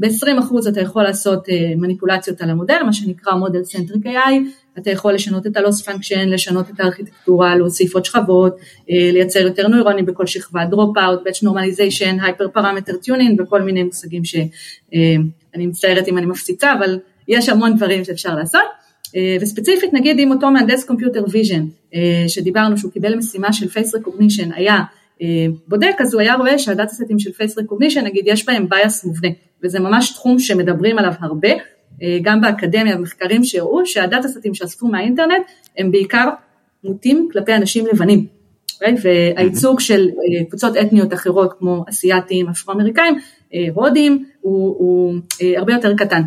ב-20% 0.00 0.68
אתה 0.68 0.80
יכול 0.80 1.02
לעשות 1.02 1.48
אה, 1.48 1.72
מניפולציות 1.76 2.40
על 2.42 2.50
המודל, 2.50 2.82
מה 2.86 2.92
שנקרא 2.92 3.34
model 3.34 3.64
centric 3.64 4.06
AI, 4.06 4.32
אתה 4.78 4.90
יכול 4.90 5.12
לשנות 5.12 5.46
את 5.46 5.56
ה 5.56 5.61
loss 5.61 5.82
function, 5.82 6.28
לשנות 6.28 6.70
את 6.70 6.80
הארכיטקטורה, 6.80 7.56
להוסיף 7.56 7.94
עוד 7.94 8.04
שכבות, 8.04 8.56
אה, 8.90 9.10
לייצר 9.12 9.38
יותר 9.38 9.68
נוירונים 9.68 10.06
בכל 10.06 10.26
שכבה, 10.26 10.64
dropout, 10.64 11.20
batch 11.26 11.46
normalization, 11.46 12.24
hyper 12.24 12.48
parameter 12.48 12.96
tuning 12.96 13.40
וכל 13.40 13.62
מיני 13.62 13.82
מושגים 13.82 14.24
שאני 14.24 14.48
אה, 14.94 15.66
מצטערת 15.66 16.08
אם 16.08 16.18
אני 16.18 16.26
מפציצה, 16.26 16.72
אבל 16.72 16.98
יש 17.28 17.48
המון 17.48 17.76
דברים 17.76 18.04
שאפשר 18.04 18.34
לעשות. 18.34 18.80
וספציפית 19.40 19.94
נגיד 19.94 20.18
אם 20.18 20.30
אותו 20.30 20.50
מהנדס 20.50 20.84
computer 20.84 21.24
vision 21.30 21.64
שדיברנו 22.28 22.78
שהוא 22.78 22.92
קיבל 22.92 23.14
משימה 23.14 23.52
של 23.52 23.68
face 23.68 23.94
recognition 23.94 24.52
היה 24.52 24.78
בודק 25.68 25.94
אז 25.98 26.14
הוא 26.14 26.20
היה 26.20 26.34
רואה 26.34 26.58
שה 26.58 26.73
data 26.73 26.92
סטים 26.92 27.18
של 27.18 27.32
face 27.32 27.58
recognition 27.58 28.04
נגיד 28.04 28.24
יש 28.26 28.46
בהם 28.46 28.66
bias 28.72 29.06
מובנה 29.06 29.28
וזה 29.64 29.80
ממש 29.80 30.12
תחום 30.12 30.38
שמדברים 30.38 30.98
עליו 30.98 31.12
הרבה, 31.20 31.48
אה, 32.02 32.18
גם 32.22 32.40
באקדמיה 32.40 32.96
ומחקרים 32.96 33.44
שהראו 33.44 33.86
שה 33.86 34.04
data 34.04 34.28
סטים 34.28 34.54
שאספו 34.54 34.86
מהאינטרנט 34.86 35.42
הם 35.78 35.90
בעיקר 35.90 36.28
מוטים 36.84 37.28
כלפי 37.32 37.54
אנשים 37.54 37.86
לבנים. 37.86 38.26
והייצוג 39.02 39.80
של 39.80 40.08
קבוצות 40.48 40.76
אתניות 40.76 41.12
אחרות 41.12 41.52
כמו 41.58 41.84
אסייתים, 41.88 42.48
אפרו-אמריקאים, 42.48 43.14
הודים, 43.74 44.24
הוא, 44.40 44.76
הוא 44.78 45.14
הרבה 45.56 45.72
יותר 45.72 45.94
קטן. 45.96 46.22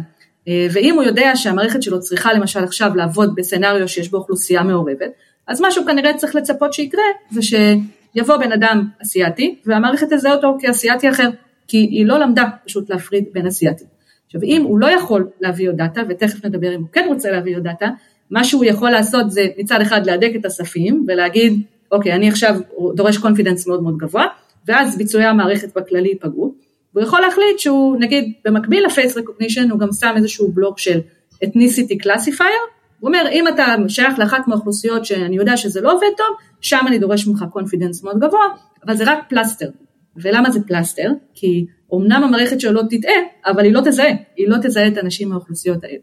ואם 0.48 0.94
הוא 0.96 1.04
יודע 1.04 1.32
שהמערכת 1.36 1.84
שלו 1.84 2.00
צריכה 2.00 2.34
למשל 2.34 2.64
עכשיו 2.64 2.96
לעבוד 2.96 3.36
ב 3.36 3.41
scenario 3.41 3.88
שיש 3.88 4.10
בו 4.10 4.18
אוכלוסייה 4.18 4.64
מעורבת, 4.64 5.12
אז 5.48 5.62
מה 5.62 5.72
שהוא 5.72 5.86
כנראה 5.86 6.14
צריך 6.14 6.36
לצפות 6.36 6.74
שיקרה 6.74 7.04
זה 7.32 7.42
שיבוא 7.42 8.38
בן 8.38 8.52
אדם 8.52 8.88
אסייתי 9.04 9.56
והמערכת 9.66 10.14
תזהה 10.14 10.34
אותו 10.34 10.58
כאסייתי 10.60 11.10
אחר, 11.10 11.30
כי 11.68 11.78
היא 11.78 12.06
לא 12.06 12.20
למדה 12.20 12.44
פשוט 12.66 12.90
להפריד 12.90 13.26
בין 13.34 13.48
אסייתים. 13.48 13.88
עכשיו 14.26 14.44
אם 14.44 14.64
הוא 14.64 14.80
לא 14.80 14.88
יכול 14.88 15.28
להביא 15.42 15.70
עוד 15.70 15.78
data, 15.78 16.02
ותכף 16.10 16.46
נדבר 16.46 16.76
אם 16.76 16.80
הוא 16.80 16.90
כן 16.92 17.06
רוצה 17.08 17.32
להביא 17.32 17.56
עוד 17.56 17.64
data, 17.64 17.90
מה 18.30 18.44
שהוא 18.44 18.66
יכול 18.66 18.90
לעשות 18.90 19.32
זה 19.32 19.48
מצד 19.58 19.82
אחד 19.82 20.06
להדק 20.06 20.32
את 20.36 20.46
הספים 20.46 21.06
ולהגיד, 21.08 21.62
אוקיי, 21.92 22.14
אני 22.14 22.30
עכשיו 22.30 22.60
דורש 22.96 23.18
confidence 23.18 23.68
מאוד 23.68 23.84
מאוד 23.84 23.98
גבוה, 23.98 24.26
ואז 24.68 24.98
ביצועי 24.98 25.26
המערכת 25.26 25.78
בכללי 25.78 26.10
ייפגעו, 26.10 26.54
והוא 26.94 27.04
יכול 27.04 27.22
להחליט 27.22 27.60
שהוא, 27.60 27.98
נגיד, 28.00 28.34
במקביל 28.46 28.86
ל 28.86 28.92
face 28.92 29.18
recognition, 29.18 29.72
הוא 29.72 29.80
גם 29.80 29.88
שם 30.00 30.14
איזשהו 30.16 30.52
בלוק 30.52 30.80
של 30.80 31.00
ethnicity 31.46 32.06
classifier, 32.06 32.74
הוא 33.00 33.08
אומר, 33.08 33.26
אם 33.32 33.48
אתה 33.48 33.66
שייך 33.88 34.20
לאחת 34.20 34.48
מהאוכלוסיות 34.48 35.06
שאני 35.06 35.36
יודע 35.36 35.58
שזה 35.58 35.82
לא 35.82 35.94
עובד 35.94 36.08
טוב, 36.18 36.28
שם 36.62 36.80
אני 36.88 37.00
דורש 37.00 37.28
ממך 37.28 37.46
confidence 37.52 38.04
מאוד 38.04 38.20
גבוה, 38.20 38.46
אבל 38.86 38.96
זה 38.96 39.04
רק 39.08 39.20
פלסטר. 39.30 39.70
ולמה 40.18 40.52
זה 40.52 40.60
פלסטר? 40.68 41.12
כי 41.34 41.66
אמנם 41.96 42.24
המערכת 42.24 42.60
שלו 42.60 42.72
לא 42.72 42.82
תטעה, 42.90 43.14
אבל 43.46 43.64
היא 43.64 43.74
לא 43.74 43.82
תזהה, 43.86 44.12
היא 44.38 44.48
לא 44.48 44.58
תזהה 44.64 44.88
את 44.88 44.98
האנשים 44.98 45.30
מהאוכלוסיות 45.30 45.84
האלה. 45.84 45.98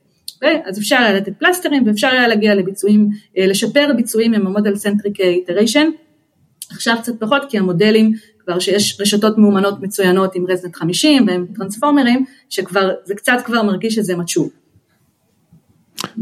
Okay, 0.45 0.69
אז 0.69 0.79
אפשר 0.79 0.97
היה 0.97 1.13
לתת 1.13 1.33
פלסטרים 1.39 1.87
ואפשר 1.87 2.07
היה 2.07 2.29
להגיע 2.29 2.55
לביצועים, 2.55 3.09
אה, 3.39 3.47
לשפר 3.47 3.91
ביצועים 3.97 4.35
עם 4.35 4.47
ה 4.47 4.52
model 4.52 4.77
centric 4.77 5.21
iteration. 5.21 5.91
עכשיו 6.71 6.97
קצת 7.03 7.21
פחות 7.21 7.43
כי 7.49 7.59
המודלים 7.59 8.13
כבר 8.39 8.59
שיש 8.59 9.01
רשתות 9.01 9.39
מאומנות 9.39 9.81
מצוינות 9.81 10.35
עם 10.35 10.47
ResNet 10.49 10.77
50 10.77 11.27
ועם 11.27 11.47
transformerים, 11.55 12.25
שכבר, 12.49 12.91
זה 13.05 13.15
קצת 13.15 13.39
כבר 13.45 13.63
מרגיש 13.63 13.95
שזה 13.95 14.17
mature. 14.17 14.49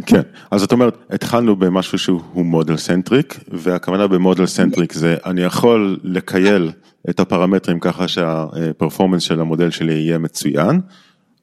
כן, 0.06 0.20
אז 0.50 0.62
את 0.62 0.72
אומרת, 0.72 0.96
התחלנו 1.10 1.56
במשהו 1.56 1.98
שהוא 1.98 2.44
model 2.44 2.76
centric, 2.76 3.38
והכוונה 3.48 4.06
ב 4.06 4.13
model 4.13 4.46
centric 4.46 4.92
זה, 4.92 5.16
אני 5.26 5.40
יכול 5.40 5.98
לכייל 6.04 6.70
את 7.10 7.20
הפרמטרים 7.20 7.80
ככה 7.80 8.08
שה 8.08 8.33
performance 8.33 9.22
של 9.22 9.40
המודל 9.40 9.70
שלי 9.70 9.94
יהיה 9.94 10.18
מצוין, 10.18 10.80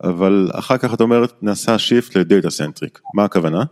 אבל 0.04 0.50
אחר 0.54 0.78
כך 0.78 0.94
את 0.94 1.02
אומרת, 1.02 1.34
נעשה 1.42 1.78
shift 1.78 2.18
ל 2.18 2.24
data 2.24 2.50
centric, 2.50 3.00
מה 3.14 3.24
הכוונה? 3.24 3.64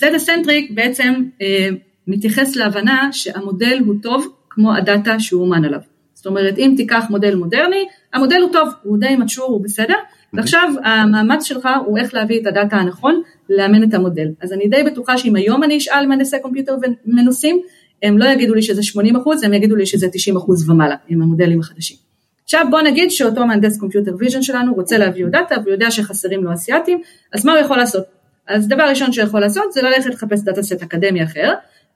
data 0.00 0.18
centric 0.18 0.70
בעצם 0.70 1.14
אה, 1.42 1.68
מתייחס 2.06 2.56
להבנה 2.56 3.08
שהמודל 3.12 3.78
הוא 3.86 3.94
טוב 4.02 4.26
כמו 4.50 4.74
ה 4.74 4.83
data 4.83 5.20
שהוא 5.20 5.42
אומן 5.42 5.64
עליו. 5.64 5.80
זאת 6.14 6.26
אומרת, 6.26 6.58
אם 6.58 6.74
תיקח 6.76 7.04
מודל 7.10 7.34
מודרני, 7.34 7.86
המודל 8.12 8.40
הוא 8.42 8.52
טוב, 8.52 8.68
הוא 8.82 8.98
די 8.98 9.16
mature, 9.16 9.46
הוא 9.46 9.64
בסדר, 9.64 9.96
ועכשיו 10.36 10.72
המאמץ 10.84 11.44
שלך 11.44 11.68
הוא 11.86 11.98
איך 11.98 12.14
להביא 12.14 12.40
את 12.40 12.46
ה 12.46 12.52
data 12.52 12.76
הנכון, 12.76 13.22
לאמן 13.50 13.88
את 13.88 13.94
המודל. 13.94 14.28
אז 14.40 14.52
אני 14.52 14.68
די 14.68 14.82
בטוחה 14.82 15.18
שאם 15.18 15.36
היום 15.36 15.62
אני 15.62 15.76
אשאל 15.76 16.06
מהנדסי 16.06 16.36
computer 16.42 16.76
ומנוסים, 17.06 17.60
הם 18.02 18.18
לא 18.18 18.24
יגידו 18.24 18.54
לי 18.54 18.62
שזה 18.62 18.82
80 18.82 19.16
אחוז, 19.16 19.42
הם 19.42 19.54
יגידו 19.54 19.76
לי 19.76 19.86
שזה 19.86 20.08
90 20.12 20.36
אחוז 20.36 20.70
ומעלה 20.70 20.96
עם 21.08 21.22
המודלים 21.22 21.60
החדשים. 21.60 21.96
עכשיו 22.44 22.66
בוא 22.70 22.80
נגיד 22.80 23.10
שאותו 23.10 23.46
מהנדס 23.46 23.78
computer 23.78 24.14
vision 24.18 24.42
שלנו 24.42 24.74
רוצה 24.74 24.98
להביא 24.98 25.26
data 25.26 25.54
והוא 25.60 25.72
יודע 25.72 25.90
שחסרים 25.90 26.44
לו 26.44 26.52
אסייתים, 26.52 27.00
אז 27.32 27.46
מה 27.46 27.52
הוא 27.52 27.60
יכול 27.60 27.76
לעשות? 27.76 28.04
אז 28.48 28.68
דבר 28.68 28.82
ראשון 28.82 29.12
שהוא 29.12 29.24
יכול 29.24 29.40
לעשות 29.40 29.72
זה 29.72 29.82
ללכת 29.82 30.10
לחפש 30.10 30.42
data 30.42 30.62
set 30.62 30.82
אקדמי 30.82 31.24
אחר, 31.24 31.52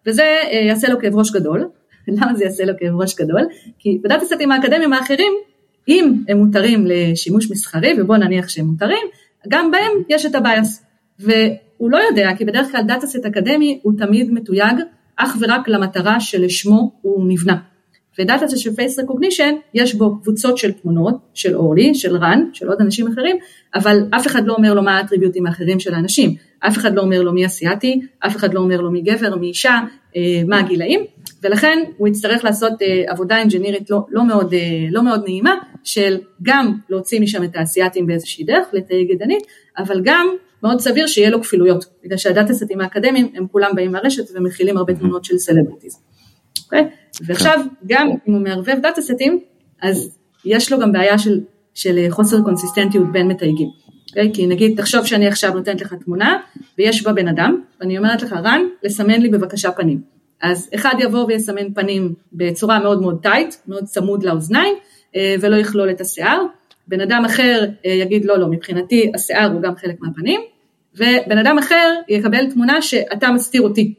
וזה 0.07 0.23
אה, 0.23 0.59
יעשה 0.69 0.89
לו 0.89 0.99
כאב 1.01 1.17
ראש 1.17 1.31
גדול. 1.31 1.69
למה 2.09 2.35
זה 2.35 2.45
יעשה 2.45 2.65
לו 2.65 2.73
כאב 2.79 3.01
ראש 3.01 3.15
גדול? 3.15 3.41
כי 3.79 3.99
ב 4.05 4.09
data 4.09 4.25
סטים 4.25 4.53
האקדמיים 4.53 4.93
האחרים 4.93 5.33
אם 5.89 6.15
הם 6.29 6.39
מותרים 6.39 6.87
לשימוש 6.87 7.51
מסחרי, 7.51 7.95
ובוא 7.99 8.17
נניח 8.17 8.49
שהם 8.49 8.67
מותרים, 8.67 9.07
גם 9.49 9.71
בהם 9.71 9.93
יש 10.09 10.27
את 10.27 10.35
ה 10.35 10.43
bias. 10.43 10.85
והוא 11.19 11.91
לא 11.91 11.99
יודע, 12.11 12.31
כי 12.39 12.45
בדרך 12.45 12.71
כלל 12.71 12.83
data 12.83 13.07
set 13.07 13.27
אקדמי 13.27 13.81
הוא 13.83 13.93
תמיד 13.99 14.33
מתויג 14.33 14.77
אך 15.17 15.37
ורק 15.41 15.69
למטרה 15.69 16.21
שלשמו 16.21 16.93
הוא 17.03 17.29
נבנה. 17.29 17.57
ו 18.19 18.25
data 18.25 18.49
של 18.49 18.75
face 18.75 18.99
recognition, 18.99 19.55
יש 19.75 19.95
בו 19.95 20.21
קבוצות 20.23 20.59
של 20.59 20.73
תמונות, 20.73 21.15
של 21.35 21.57
אורלי, 21.57 21.95
של 21.95 22.17
רן, 22.17 22.45
של 22.53 22.69
עוד 22.69 22.81
אנשים 22.81 23.07
אחרים, 23.07 23.37
אבל 23.75 24.03
אף 24.11 24.27
אחד 24.27 24.47
לא 24.47 24.55
אומר 24.55 24.75
לו 24.75 24.83
מה 24.83 24.99
ה 24.99 25.03
attributeים 25.03 25.47
האחרים 25.47 25.81
של 25.81 25.95
האנשים. 25.95 26.35
אף 26.61 26.79
אחד 26.79 26.95
לא 26.95 27.03
אומר 27.03 27.23
לו 27.23 27.33
מי 27.33 27.47
אסיאתי, 27.47 28.01
אף 28.27 28.37
אחד 28.37 28.55
לא 28.55 28.61
אומר 28.61 28.81
לו 28.81 28.91
מי 28.91 29.01
גבר, 29.01 29.37
מי 29.37 29.47
אישה, 29.47 29.79
אה, 30.17 30.43
מה 30.47 30.59
הגילאים, 30.59 31.01
ולכן 31.43 31.79
הוא 31.97 32.09
יצטרך 32.09 32.45
לעשות 32.45 32.83
אה, 32.83 33.03
עבודה 33.07 33.39
אינג'ינירית 33.39 33.91
לא, 33.91 34.07
לא, 34.11 34.27
מאוד, 34.27 34.55
אה, 34.55 34.59
לא 34.91 35.03
מאוד 35.03 35.23
נעימה, 35.25 35.55
של 35.85 36.19
גם 36.43 36.79
להוציא 36.91 37.21
משם 37.21 37.45
את 37.45 37.57
האסייתים 37.57 38.07
באיזושהי 38.07 38.45
דרך, 38.45 38.67
לתייג 38.73 39.05
ידנית, 39.05 39.43
אבל 39.79 40.01
גם 40.05 40.29
מאוד 40.63 40.81
סביר 40.81 41.07
שיהיה 41.07 41.31
לו 41.31 41.43
כפילויות, 41.43 41.85
בגלל 42.05 42.19
שה 42.19 42.34
data 42.34 42.55
סטים 42.55 42.81
האקדמיים 42.81 43.33
הם 43.35 43.47
כולם 43.53 43.71
באים 43.75 43.93
מהרשת 43.93 44.25
ומכילים 44.35 44.77
הרבה 44.77 44.95
תמונות 44.95 45.25
של 45.25 45.39
celebrities. 45.39 45.95
Okay? 45.95 46.65
אוקיי? 46.65 46.89
ועכשיו 47.27 47.61
גם 47.87 48.09
אם 48.29 48.33
הוא 48.33 48.43
מערבב 48.43 48.77
data 48.83 49.01
סטים, 49.01 49.41
אז 49.83 50.19
יש 50.45 50.73
לו 50.73 50.79
גם 50.79 50.93
בעיה 50.93 51.19
של, 51.19 51.41
של 51.75 52.07
חוסר 52.11 52.43
consistentיות 52.43 53.13
בין 53.13 53.29
מתייגים. 53.29 53.69
Okay? 53.69 54.09
אוקיי? 54.09 54.31
כי 54.35 54.47
נגיד 54.47 54.81
תחשוב 54.81 55.07
שאני 55.07 55.29
עכשיו 55.29 55.55
נותנת 55.55 55.81
לך 55.81 55.95
תמונה 55.95 56.39
ויש 56.79 57.03
בה 57.03 57.13
בן 57.13 57.29
אדם 57.29 57.63
ואני 57.81 57.99
אומרת 57.99 58.23
לך 58.23 58.33
רן 58.33 58.61
לסמן 58.83 59.21
לי 59.21 59.29
בבקשה 59.29 59.71
פנים. 59.71 60.01
אז 60.43 60.71
אחד 60.75 60.95
יבוא 60.99 61.25
ויסמן 61.25 61.75
פנים 61.75 62.15
בצורה 62.33 62.79
מאוד 62.79 63.01
מאוד 63.01 63.19
tight, 63.23 63.55
מאוד 63.69 63.85
צמוד 63.85 64.23
לאוזניים 64.23 64.75
אה, 64.75 64.81
ולא 65.17 65.57
יכלול 65.57 65.91
את 65.91 66.01
השיער, 66.01 66.43
בן 66.89 67.01
אדם 67.01 67.25
אחר 67.25 67.65
אה, 67.87 67.91
יגיד 67.91 68.25
לא 68.25 68.39
לא 68.39 68.49
מבחינתי 68.49 69.13
השיער 69.15 69.53
הוא 69.53 69.63
גם 69.63 69.77
חלק 69.77 69.97
מהפנים. 70.01 70.41
ובן 70.95 71.39
אדם 71.39 71.59
אחר 71.59 71.95
יקבל 72.09 72.51
תמונה 72.51 72.83
שאתה 72.83 73.31
מסתיר 73.31 73.63
אותי. 73.63 73.95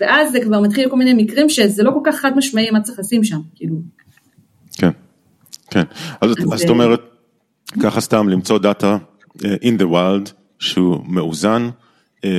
ואז 0.00 0.32
זה 0.32 0.40
כבר 0.40 0.60
מתחיל 0.60 0.88
כל 0.88 0.96
מיני 0.96 1.22
מקרים 1.22 1.48
שזה 1.48 1.82
לא 1.82 1.90
כל 1.90 2.00
כך 2.04 2.16
חד 2.16 2.36
משמעי 2.36 2.70
מה 2.70 2.80
צריך 2.80 2.98
לשים 2.98 3.24
שם, 3.24 3.40
כאילו. 3.54 3.74
כן, 4.72 4.90
כן, 5.70 5.82
אז, 6.20 6.30
אז 6.30 6.36
זאת 6.60 6.64
אה, 6.64 6.70
אומרת, 6.70 7.00
ככה 7.82 8.00
סתם 8.00 8.28
למצוא 8.28 8.58
data 8.58 8.98
in 9.38 9.80
the 9.80 9.84
wild 9.92 10.30
שהוא 10.58 11.00
מאוזן, 11.08 11.70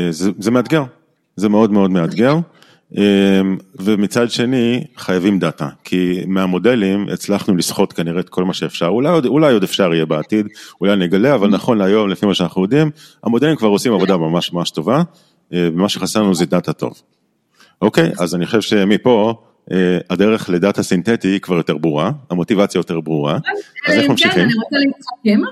זה, 0.10 0.32
זה 0.40 0.52
מאתגר, 0.52 0.84
זה 1.36 1.50
מאוד 1.50 1.72
מאוד 1.72 1.92
מאתגר. 1.92 2.36
אמ, 2.98 3.58
ומצד 3.80 4.32
שני 4.32 4.84
חייבים 4.98 5.40
data, 5.40 5.68
כי 5.84 6.24
מהמודלים 6.28 7.08
הצלחנו 7.14 7.56
לסחוט 7.56 7.94
כנראה 7.96 8.20
את 8.20 8.30
כל 8.30 8.44
מה 8.44 8.54
שאפשר, 8.54 8.88
אולי 8.88 9.10
עוד, 9.10 9.26
אולי 9.26 9.54
עוד 9.54 9.64
אפשר 9.64 9.94
יהיה 9.94 10.06
בעתיד, 10.06 10.48
אולי 10.82 10.96
נגלה, 10.96 11.36
אבל 11.36 11.50
נכון 11.50 11.78
להיום 11.78 12.10
לפי 12.10 12.26
מה 12.26 12.34
שאנחנו 12.34 12.64
יודעים, 12.64 12.92
המודלים 13.24 13.56
כבר 13.56 13.68
עושים 13.68 13.94
עבודה 13.94 14.18
ממש 14.18 14.54
ממש 14.54 14.72
טובה, 14.72 15.04
אה, 15.54 15.70
ומה 15.74 15.90
שחסר 15.90 16.22
לנו 16.22 16.36
זה 16.36 16.46
data 16.46 16.74
טוב. 16.74 17.02
אוקיי, 17.82 18.12
אז 18.20 18.36
אני 18.36 18.46
חושב 18.46 18.62
שמפה 18.62 19.34
אה, 19.72 19.98
הדרך 20.10 20.50
ל 20.50 20.57
data 20.57 20.84
סינתטי 20.84 21.28
היא 21.28 21.40
כבר 21.40 21.56
יותר 21.56 21.78
ברורה, 21.78 22.12
המוטיבציה 22.30 22.80
יותר 22.80 23.00
ברורה, 23.00 23.38
אז 23.88 23.94
איך 23.94 24.10
ממשיכים? 24.10 24.44
אני 24.44 24.54
רוצה 24.54 24.78
להתחכם, 24.78 25.52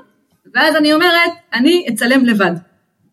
ואז 0.55 0.75
אני 0.75 0.93
אומרת, 0.93 1.31
אני 1.53 1.85
אצלם 1.89 2.25
לבד. 2.25 2.53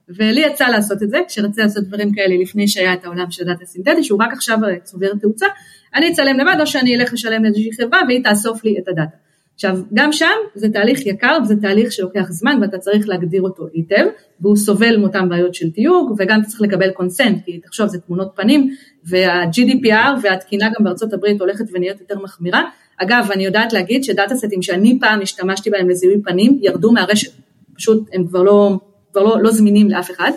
ולי 0.09 0.41
יצא 0.41 0.69
לעשות 0.69 1.03
את 1.03 1.11
זה, 1.11 1.19
כשרציתי 1.29 1.61
לעשות 1.61 1.85
דברים 1.85 2.13
כאלה 2.15 2.35
לפני 2.43 2.69
שהיה 2.69 2.93
את 2.95 3.05
העולם 3.05 3.31
של 3.31 3.45
data 3.45 3.65
סינתטי, 3.65 4.03
שהוא 4.03 4.23
רק 4.23 4.33
עכשיו 4.33 4.59
צובר 4.83 5.15
תאוצה, 5.21 5.47
אני 5.95 6.13
אצלם 6.13 6.39
לבד 6.39 6.57
או 6.61 6.67
שאני 6.67 6.97
אלך 6.97 7.13
לשלם 7.13 7.45
לאיזושהי 7.45 7.73
חברה 7.73 8.01
והיא 8.09 8.25
תאסוף 8.25 8.65
לי 8.65 8.79
את 8.79 8.89
ה 8.89 8.94
data. 8.94 9.17
עכשיו, 9.55 9.79
גם 9.95 10.13
שם 10.13 10.35
זה 10.55 10.69
תהליך 10.69 11.07
יקר 11.07 11.39
וזה 11.43 11.55
תהליך 11.61 11.93
שלוקח 11.93 12.27
זמן 12.31 12.59
ואתה 12.63 12.79
צריך 12.79 13.09
להגדיר 13.09 13.43
אותו 13.43 13.67
היטב, 13.73 14.07
והוא 14.41 14.57
סובל 14.57 14.97
מאותן 14.97 15.29
בעיות 15.29 15.55
של 15.55 15.71
תיוג, 15.71 16.15
וגם 16.19 16.43
צריך 16.43 16.61
לקבל 16.61 16.91
קונסנט, 16.91 17.45
כי 17.45 17.59
תחשוב, 17.59 17.87
זה 17.87 17.99
תמונות 17.99 18.33
פנים, 18.35 18.75
וה-GDPR 19.05 20.21
והתקינה 20.23 20.69
גם 20.79 20.85
בארצות 20.85 21.13
הברית 21.13 21.41
הולכת 21.41 21.65
ונהיית 21.73 22.01
יותר 22.01 22.19
מחמירה. 22.19 22.63
אגב, 22.97 23.29
אני 23.33 23.45
יודעת 23.45 23.73
להגיד 23.73 24.05
שדאטה 24.05 24.37
סטים 24.37 24.63
שאני 24.63 24.99
פעם 25.01 25.23
השתמשתי 25.23 25.71
בהם 25.71 25.89
לזיהוי 25.89 26.23
פנים, 26.23 26.59
ירדו 26.63 26.93
מהרשת, 26.93 27.31
פשוט 27.75 28.09
הם 28.13 28.27
כבר 28.27 28.43
לא, 28.43 28.79
כבר 29.17 29.25
לא, 29.25 29.43
לא 29.43 29.51
זמינים 29.51 29.91
לאף 29.91 30.11
אחד, 30.11 30.31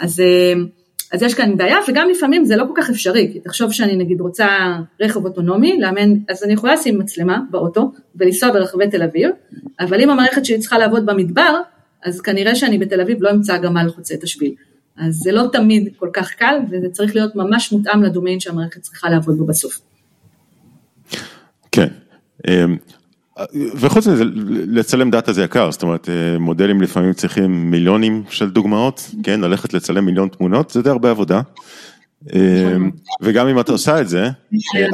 אז, 0.00 0.20
אה, 0.20 0.52
אז 1.12 1.22
יש 1.22 1.34
כאן 1.34 1.56
בעיה 1.56 1.76
וגם 1.88 2.08
לפעמים 2.08 2.44
זה 2.44 2.56
לא 2.56 2.64
כל 2.64 2.82
כך 2.82 2.90
אפשרי, 2.90 3.30
כי 3.32 3.40
תחשוב 3.40 3.72
שאני 3.72 3.96
נגיד 3.96 4.20
רוצה 4.20 4.46
רכב 5.00 5.24
אוטונומי, 5.24 5.80
לאמן, 5.80 6.14
אז 6.28 6.44
אני 6.44 6.52
יכולה 6.52 6.74
לשים 6.74 6.98
מצלמה 6.98 7.40
באוטו 7.50 7.92
ולנסוע 8.16 8.52
ברחבי 8.52 8.90
תל 8.90 9.02
אביב, 9.02 9.30
אבל 9.80 10.00
אם 10.00 10.10
המערכת 10.10 10.44
שלי 10.44 10.58
צריכה 10.58 10.78
לעבוד 10.78 11.06
במדבר, 11.06 11.60
אז 12.04 12.20
כנראה 12.20 12.54
שאני 12.54 12.78
בתל 12.78 13.00
אביב 13.00 13.18
לא 13.20 13.30
אמצא 13.30 13.58
גמל 13.58 13.88
חוצה 13.88 14.14
את 14.14 14.22
השביל. 14.22 14.54
אז 14.96 15.14
זה 15.14 15.32
לא 15.32 15.42
תמיד 15.52 15.88
כל 15.96 16.08
כך 16.12 16.34
קל 16.34 16.54
וזה 16.70 16.88
צריך 16.88 17.14
להיות 17.14 17.36
ממש 17.36 17.72
מותאם 17.72 18.02
לדומיין 18.02 18.40
שהמערכת 18.40 18.80
צריכה 18.80 19.10
לעבוד 19.10 19.38
בו 19.38 19.44
בסוף. 19.44 19.80
כן, 21.72 21.88
אמ, 22.48 22.76
וחוץ 23.74 24.06
מזה, 24.06 24.24
לצלם 24.66 25.10
דאטה 25.10 25.32
זה 25.32 25.44
יקר, 25.44 25.70
זאת 25.70 25.82
אומרת, 25.82 26.08
אה, 26.08 26.38
מודלים 26.38 26.80
לפעמים 26.80 27.12
צריכים 27.12 27.70
מיליונים 27.70 28.22
של 28.30 28.50
דוגמאות, 28.50 29.10
כן, 29.22 29.40
ללכת 29.40 29.74
לצלם 29.74 30.04
מיליון 30.04 30.28
תמונות, 30.28 30.70
זה 30.70 30.82
די 30.82 30.90
הרבה 30.90 31.10
עבודה. 31.10 31.40
וגם 33.20 33.48
אם 33.48 33.60
את 33.60 33.68
עושה 33.68 34.00
את 34.00 34.08
זה, 34.08 34.28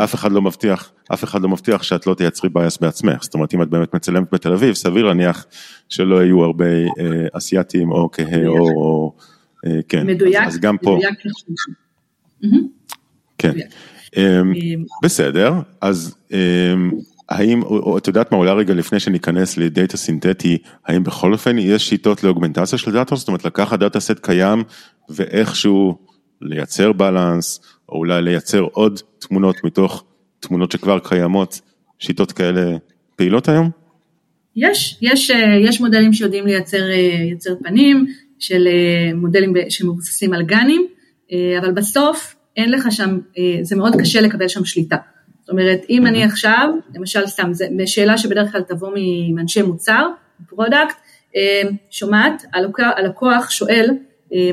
אף 0.05 0.15
אחד 0.15 0.33
לא 0.33 0.43
מבטיח, 0.43 0.91
אף 1.13 1.25
אחד 1.25 1.43
לא 1.43 1.49
מבטיח 1.49 1.83
שאת 1.83 2.07
לא 2.07 2.15
תייצרי 2.15 2.51
bias 2.51 2.79
בעצמך, 2.79 3.23
זאת 3.23 3.35
אומרת 3.35 3.55
אם 3.55 3.63
את 3.63 3.69
באמת 3.69 3.95
מצלמת 3.95 4.29
בתל 4.33 4.53
אביב, 4.53 4.75
סביר 4.75 5.07
להניח 5.07 5.47
שלא 5.89 6.25
יהיו 6.25 6.43
הרבה 6.45 6.65
אסייתים 7.33 7.93
או 7.93 8.09
כהה 8.13 8.47
או, 8.47 9.13
כן, 9.89 10.07
מדויק, 10.07 10.47
אז 10.47 10.59
גם 10.59 10.79
פה, 10.79 10.99
כן, 13.39 13.53
בסדר, 15.03 15.53
אז 15.81 16.15
האם, 17.29 17.63
או 17.63 17.99
את 17.99 18.07
יודעת 18.07 18.33
מה, 18.33 18.39
אולי 18.39 18.51
רגע 18.51 18.75
לפני 18.75 19.01
שניכנס 19.01 19.57
ל 19.59 19.66
data 19.66 19.97
סינתטי, 19.97 20.59
האם 20.87 21.05
בכל 21.05 21.33
אופן 21.33 21.59
יש 21.59 21.89
שיטות 21.89 22.25
לאוגמנטציה 22.25 22.79
של 22.79 22.93
data, 22.93 23.17
זאת 23.17 23.29
אומרת 23.29 23.45
לקחת 23.45 23.79
data 23.79 24.01
set 24.01 24.19
קיים 24.23 24.63
ואיכשהו 25.09 25.99
לייצר 26.43 26.93
בלנס, 26.93 27.61
או 27.89 27.99
אולי 27.99 28.23
לייצר 28.23 28.61
עוד 28.73 29.01
תמונות 29.19 29.65
מתוך 29.65 30.05
תמונות 30.41 30.73
שכבר 30.73 30.99
קיימות, 30.99 31.61
שיטות 31.99 32.33
כאלה 32.33 32.77
פעילות 33.17 33.49
היום? 33.49 33.71
יש, 34.57 34.99
יש, 35.03 35.31
יש 35.65 35.81
מודלים 35.81 36.13
שיודעים 36.13 36.47
לייצר, 36.47 36.85
לייצר 36.85 37.55
פנים, 37.63 38.07
של 38.39 38.69
מודלים 39.15 39.53
שמבוססים 39.69 40.33
על 40.33 40.43
גנים, 40.43 40.87
אבל 41.61 41.73
בסוף 41.73 42.35
אין 42.57 42.71
לך 42.71 42.87
שם, 42.91 43.19
זה 43.63 43.77
מאוד 43.77 43.93
קשה 44.01 44.21
לקבל 44.21 44.49
שם 44.49 44.65
שליטה. 44.65 44.97
זאת 45.49 45.53
אומרת, 45.53 45.81
אם 45.91 46.07
אני 46.07 46.25
עכשיו, 46.25 46.71
למשל 46.95 47.27
סתם, 47.27 47.53
זו 47.53 47.65
שאלה 47.87 48.19
שבדרך 48.19 48.53
כלל 48.53 48.61
תבוא 48.63 48.89
מאנשי 49.35 49.63
מוצר, 49.63 50.07
product, 50.49 50.97
שומעת, 51.91 52.45
הלקוח 52.97 53.51
שואל 53.51 53.91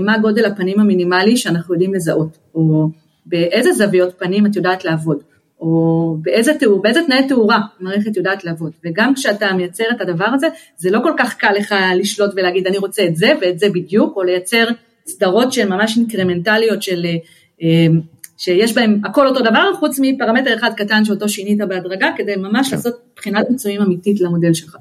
מה 0.01 0.17
גודל 0.17 0.45
הפנים 0.45 0.79
המינימלי 0.79 1.37
שאנחנו 1.37 1.73
יודעים 1.73 1.93
לזהות, 1.93 2.37
או 2.55 2.89
באיזה 3.25 3.73
זוויות 3.73 4.19
פנים 4.19 4.45
את 4.45 4.55
יודעת 4.55 4.85
לעבוד, 4.85 5.23
או 5.59 6.17
באיזה, 6.21 6.53
תיאור, 6.53 6.81
באיזה 6.81 6.99
תנאי 7.05 7.27
תאורה 7.27 7.59
המערכת 7.79 8.17
יודעת 8.17 8.43
לעבוד, 8.43 8.71
וגם 8.85 9.15
כשאתה 9.15 9.53
מייצר 9.53 9.85
את 9.95 10.01
הדבר 10.01 10.27
הזה, 10.33 10.47
זה 10.77 10.91
לא 10.91 10.99
כל 11.03 11.13
כך 11.17 11.33
קל 11.33 11.51
לך 11.57 11.75
לשלוט 11.95 12.31
ולהגיד 12.35 12.67
אני 12.67 12.77
רוצה 12.77 13.05
את 13.05 13.15
זה 13.15 13.31
ואת 13.41 13.59
זה 13.59 13.69
בדיוק, 13.69 14.17
או 14.17 14.23
לייצר 14.23 14.67
סדרות 15.05 15.53
שהן 15.53 15.69
ממש 15.69 15.97
אינקרמנטליות 15.97 16.81
של 16.81 17.05
שיש 18.37 18.75
בהם 18.75 19.01
הכל 19.03 19.27
אותו 19.27 19.39
דבר, 19.39 19.71
חוץ 19.79 19.99
מפרמטר 20.01 20.55
אחד 20.55 20.71
קטן 20.77 21.05
שאותו 21.05 21.29
שינית 21.29 21.57
בהדרגה, 21.69 22.09
כדי 22.17 22.35
ממש 22.35 22.69
כן. 22.69 22.75
לעשות 22.75 22.93
בחינת 23.15 23.45
ביצועים 23.49 23.81
אמיתית 23.81 24.21
למודל 24.21 24.53
שלך. 24.53 24.77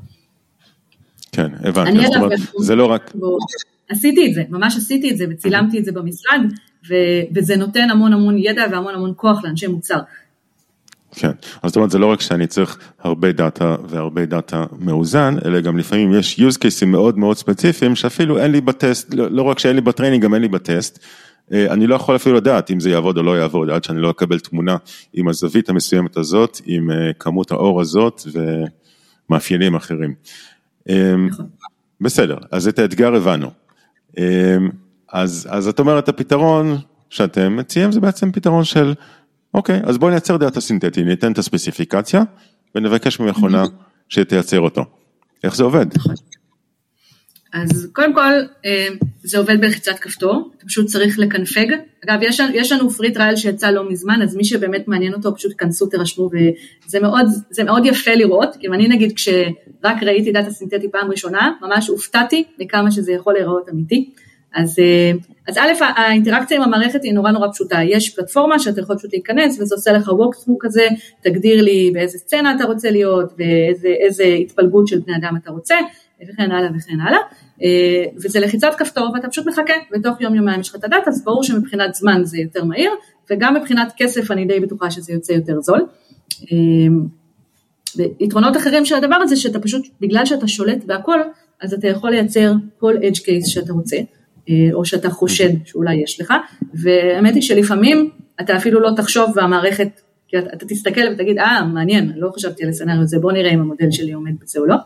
כן, 1.33 1.49
הבנתי, 1.61 2.07
זאת 2.07 2.17
אומרת, 2.17 2.39
זה 2.59 2.75
לא 2.75 2.87
רק... 2.87 3.13
עשיתי 3.89 4.29
את 4.29 4.35
זה, 4.35 4.43
ממש 4.49 4.77
עשיתי 4.77 5.11
את 5.11 5.19
זה 5.19 5.25
וצילמתי 5.31 5.79
את 5.79 5.85
זה 5.85 5.93
במשרד, 5.93 6.41
ו- 6.89 7.23
וזה 7.35 7.57
נותן 7.57 7.91
המון 7.91 8.13
המון 8.13 8.39
ידע 8.39 8.65
והמון 8.71 8.95
המון 8.95 9.13
כוח 9.17 9.45
לאנשי 9.45 9.67
מוצר. 9.67 9.99
כן, 11.17 11.31
אז 11.63 11.71
זאת 11.71 11.77
אומרת 11.77 11.91
זה 11.91 11.99
לא 11.99 12.07
רק 12.07 12.21
שאני 12.21 12.47
צריך 12.47 12.79
הרבה 13.01 13.33
data 13.33 13.77
והרבה 13.89 14.27
data 14.27 14.65
מאוזן, 14.79 15.37
אלא 15.45 15.61
גם 15.61 15.79
לפעמים 15.79 16.15
יש 16.15 16.41
use 16.41 16.57
cases 16.57 16.87
מאוד 16.87 17.19
מאוד 17.19 17.37
ספציפיים 17.37 17.97
שאפילו 17.97 18.39
אין 18.39 18.53
לי 18.53 18.61
בטסט, 18.61 19.15
לא, 19.15 19.31
לא 19.31 19.43
רק 19.43 19.59
שאין 19.59 19.77
לי 19.77 19.81
ב 19.83 19.87
training, 19.87 20.25
גם 20.25 20.35
אין 20.35 20.43
לי 20.43 20.49
בטסט. 20.49 20.99
אה, 21.53 21.73
אני 21.73 21.87
לא 21.87 21.95
יכול 21.95 22.17
אפילו 22.17 22.37
לדעת 22.37 22.71
אם 22.71 22.81
זה 22.81 22.91
יעבוד 22.91 23.19
או 23.19 23.23
לא 23.23 23.39
יעבוד, 23.39 23.71
עד 23.71 23.85
שאני 23.85 24.01
לא 24.01 24.11
אקבל 24.11 24.39
תמונה 24.39 24.77
עם 25.13 25.29
הזווית 25.29 25.69
המסוימת 25.69 26.17
הזאת, 26.17 26.61
עם 26.65 26.91
אה, 26.91 27.13
כמות 27.19 27.51
האור 27.51 27.81
הזאת 27.81 28.23
ומאפיינים 29.29 29.75
אחרים. 29.75 30.15
אה, 30.89 31.17
נכון. 31.17 31.47
בסדר, 32.01 32.37
אז 32.51 32.69
את 32.69 32.79
האתגר 32.79 33.15
הבנו. 33.15 33.51
אז, 35.13 35.49
אז 35.51 35.69
את 35.69 35.81
אומרת 35.81 36.09
הפתרון 36.09 36.77
שאתם 37.11 37.57
מציעים 37.57 37.93
זה 37.93 38.01
בעצם 38.01 38.33
פתרון 38.33 38.65
של, 38.65 38.95
אוקיי, 39.55 39.81
אז 39.85 39.99
בואו 39.99 40.11
נייצר 40.11 40.37
data 40.37 40.61
סינתטי, 40.61 41.05
ניתן 41.05 41.33
את 41.33 41.39
הספציפיקציה 41.39 42.23
ונבקש 42.75 43.21
ממכונה 43.21 43.65
שתייצר 44.09 44.61
אותו. 44.61 44.85
איך 45.45 45.57
זה 45.57 45.65
עובד? 45.65 45.87
נכון. 45.97 46.15
אז 47.53 47.89
קודם 47.93 48.15
כל, 48.15 48.33
אה, 48.65 48.89
זה 49.27 49.39
עובד 49.39 49.61
בלחיצת 49.61 49.99
כפתור, 49.99 50.51
אתה 50.57 50.67
פשוט 50.67 50.87
צריך 50.87 51.19
לקנפג. 51.19 51.67
אגב, 52.05 52.19
יש, 52.23 52.41
יש 52.55 52.73
לנו 52.73 52.91
free 52.91 53.13
trial 53.13 53.37
שיצא 53.37 53.71
לא 53.71 53.91
מזמן, 53.91 54.23
אז 54.23 54.37
מי 54.37 54.45
שבאמת 54.45 54.89
מעניין 54.89 55.13
אותו, 55.13 55.37
פשוט 55.37 55.53
כנסו, 55.59 55.87
תירשמו, 55.87 56.31
וזה 56.33 57.01
מאוד, 57.01 57.27
מאוד 57.65 57.87
יפה 57.87 58.15
לראות, 58.15 58.57
כי 58.61 58.69
אני 58.69 58.89
נגיד 58.89 59.13
כשרק 59.17 60.03
ראיתי 60.03 60.33
דאטה 60.33 60.51
סינתטי 60.51 60.91
פעם 60.91 61.11
ראשונה, 61.11 61.53
ממש 61.63 61.89
הופתעתי 61.89 62.45
מכמה 62.59 62.91
שזה 62.91 63.13
יכול 63.13 63.33
להיראות 63.33 63.69
אמיתי. 63.69 64.11
אז, 64.55 64.79
אה, 64.79 65.13
אז 65.49 65.59
א', 65.59 65.85
האינטראקציה 65.97 66.57
עם 66.57 66.63
המערכת 66.63 67.03
היא 67.03 67.13
נורא 67.13 67.31
נורא 67.31 67.49
פשוטה, 67.53 67.79
יש 67.83 68.11
פלטפורמה 68.11 68.59
שאתה 68.59 68.81
יכול 68.81 68.99
פשוט 68.99 69.13
להיכנס 69.13 69.61
וזה 69.61 69.75
עושה 69.75 69.93
לך 69.93 70.09
walkthrough 70.09 70.57
כזה, 70.61 70.89
תגדיר 71.23 71.63
לי 71.63 71.91
באיזה 71.95 72.19
סצנה 72.19 72.55
אתה 72.57 72.65
רוצה 72.65 72.91
להיות 72.91 73.33
ואיזה 73.39 74.25
התפלגות 74.25 74.89
של 74.89 74.99
בני 74.99 75.17
אדם 75.17 75.37
אתה 75.43 75.51
רוצה 75.51 75.75
וכן 76.23 76.51
הלאה 76.51 76.69
וכן 76.77 77.01
הלאה. 77.01 77.19
אה, 77.63 78.05
וזה 78.17 78.41
לחיצת 78.41 78.75
כפתור 78.79 79.11
ואתה 79.15 79.29
פשוט 79.29 79.47
מחכה, 79.47 79.73
ותוך 79.93 80.21
יום 80.21 80.35
יומיים 80.35 80.61
יש 80.61 80.69
לך 80.69 80.75
את 80.75 80.85
הדאטה, 80.85 81.11
אז 81.11 81.25
ברור 81.25 81.43
שמבחינת 81.43 81.95
זמן 81.95 82.25
זה 82.25 82.39
יותר 82.39 82.65
מהיר, 82.65 82.91
וגם 83.31 83.55
מבחינת 83.55 83.93
כסף 83.97 84.31
אני 84.31 84.45
די 84.45 84.61
בטוחה 84.61 84.91
שזה 84.91 85.13
יוצא 85.13 85.33
יותר 85.33 85.61
זול. 85.61 85.87
אה, 86.53 86.57
ויתרונות 87.97 88.57
אחרים 88.57 88.85
של 88.85 88.95
הדבר 88.95 89.17
הזה, 89.17 89.37
שאתה 89.37 89.61
פשוט, 89.61 89.87
בגלל 90.01 90.25
שאתה 90.25 90.49
שולט 90.49 90.85
בהכל, 90.85 91.21
אז 91.63 91.73
אתה 91.75 91.89
יכול 91.89 92.11
לייצר 92.11 92.53
כל 92.79 92.97
edge 92.97 93.19
case 93.19 93.47
שאתה 93.47 93.73
רוצה, 93.73 93.97
אה, 94.49 94.69
או 94.73 94.85
שאתה 94.85 95.11
חושד 95.11 95.51
שאולי 95.65 95.95
יש 95.95 96.21
לך, 96.21 96.35
והאמת 96.75 97.35
היא 97.35 97.43
שלפעמים 97.43 98.11
אתה 98.41 98.57
אפילו 98.57 98.81
לא 98.81 98.91
תחשוב 98.97 99.33
והמערכת, 99.37 100.01
אתה 100.55 100.67
תסתכל 100.69 101.01
ותגיד, 101.15 101.39
אה, 101.39 101.65
מעניין, 101.65 102.13
לא 102.17 102.31
חשבתי 102.31 102.65
על 102.65 102.71
הסצנריו 102.71 103.03
הזה, 103.03 103.19
בוא 103.19 103.33
נראה 103.33 103.51
אם 103.51 103.61
המודל 103.61 103.91
שלי 103.91 104.13
עומד 104.13 104.33
בזה 104.41 104.61
או 104.61 104.67
לא. 104.67 104.77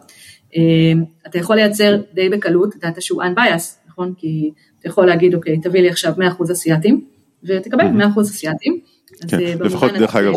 אמ, 0.57 1.05
אתה 1.27 1.39
יכול 1.39 1.57
לייצר 1.57 1.97
די 2.15 2.29
בקלות 2.29 2.75
דאטה 2.81 3.01
שהוא 3.01 3.23
unbiased, 3.23 3.89
נכון? 3.89 4.15
כי 4.19 4.51
אתה 4.81 4.89
יכול 4.89 5.07
להגיד, 5.07 5.35
אוקיי, 5.35 5.61
תביא 5.61 5.81
לי 5.81 5.89
עכשיו 5.89 6.13
100% 6.19 6.53
אסייתים, 6.53 7.05
ותקבל 7.45 7.85
100% 8.17 8.21
אסייתים. 8.21 8.81
כן, 9.29 9.39
לפחות 9.61 9.93
דרך 9.93 10.17
אגב, 10.17 10.35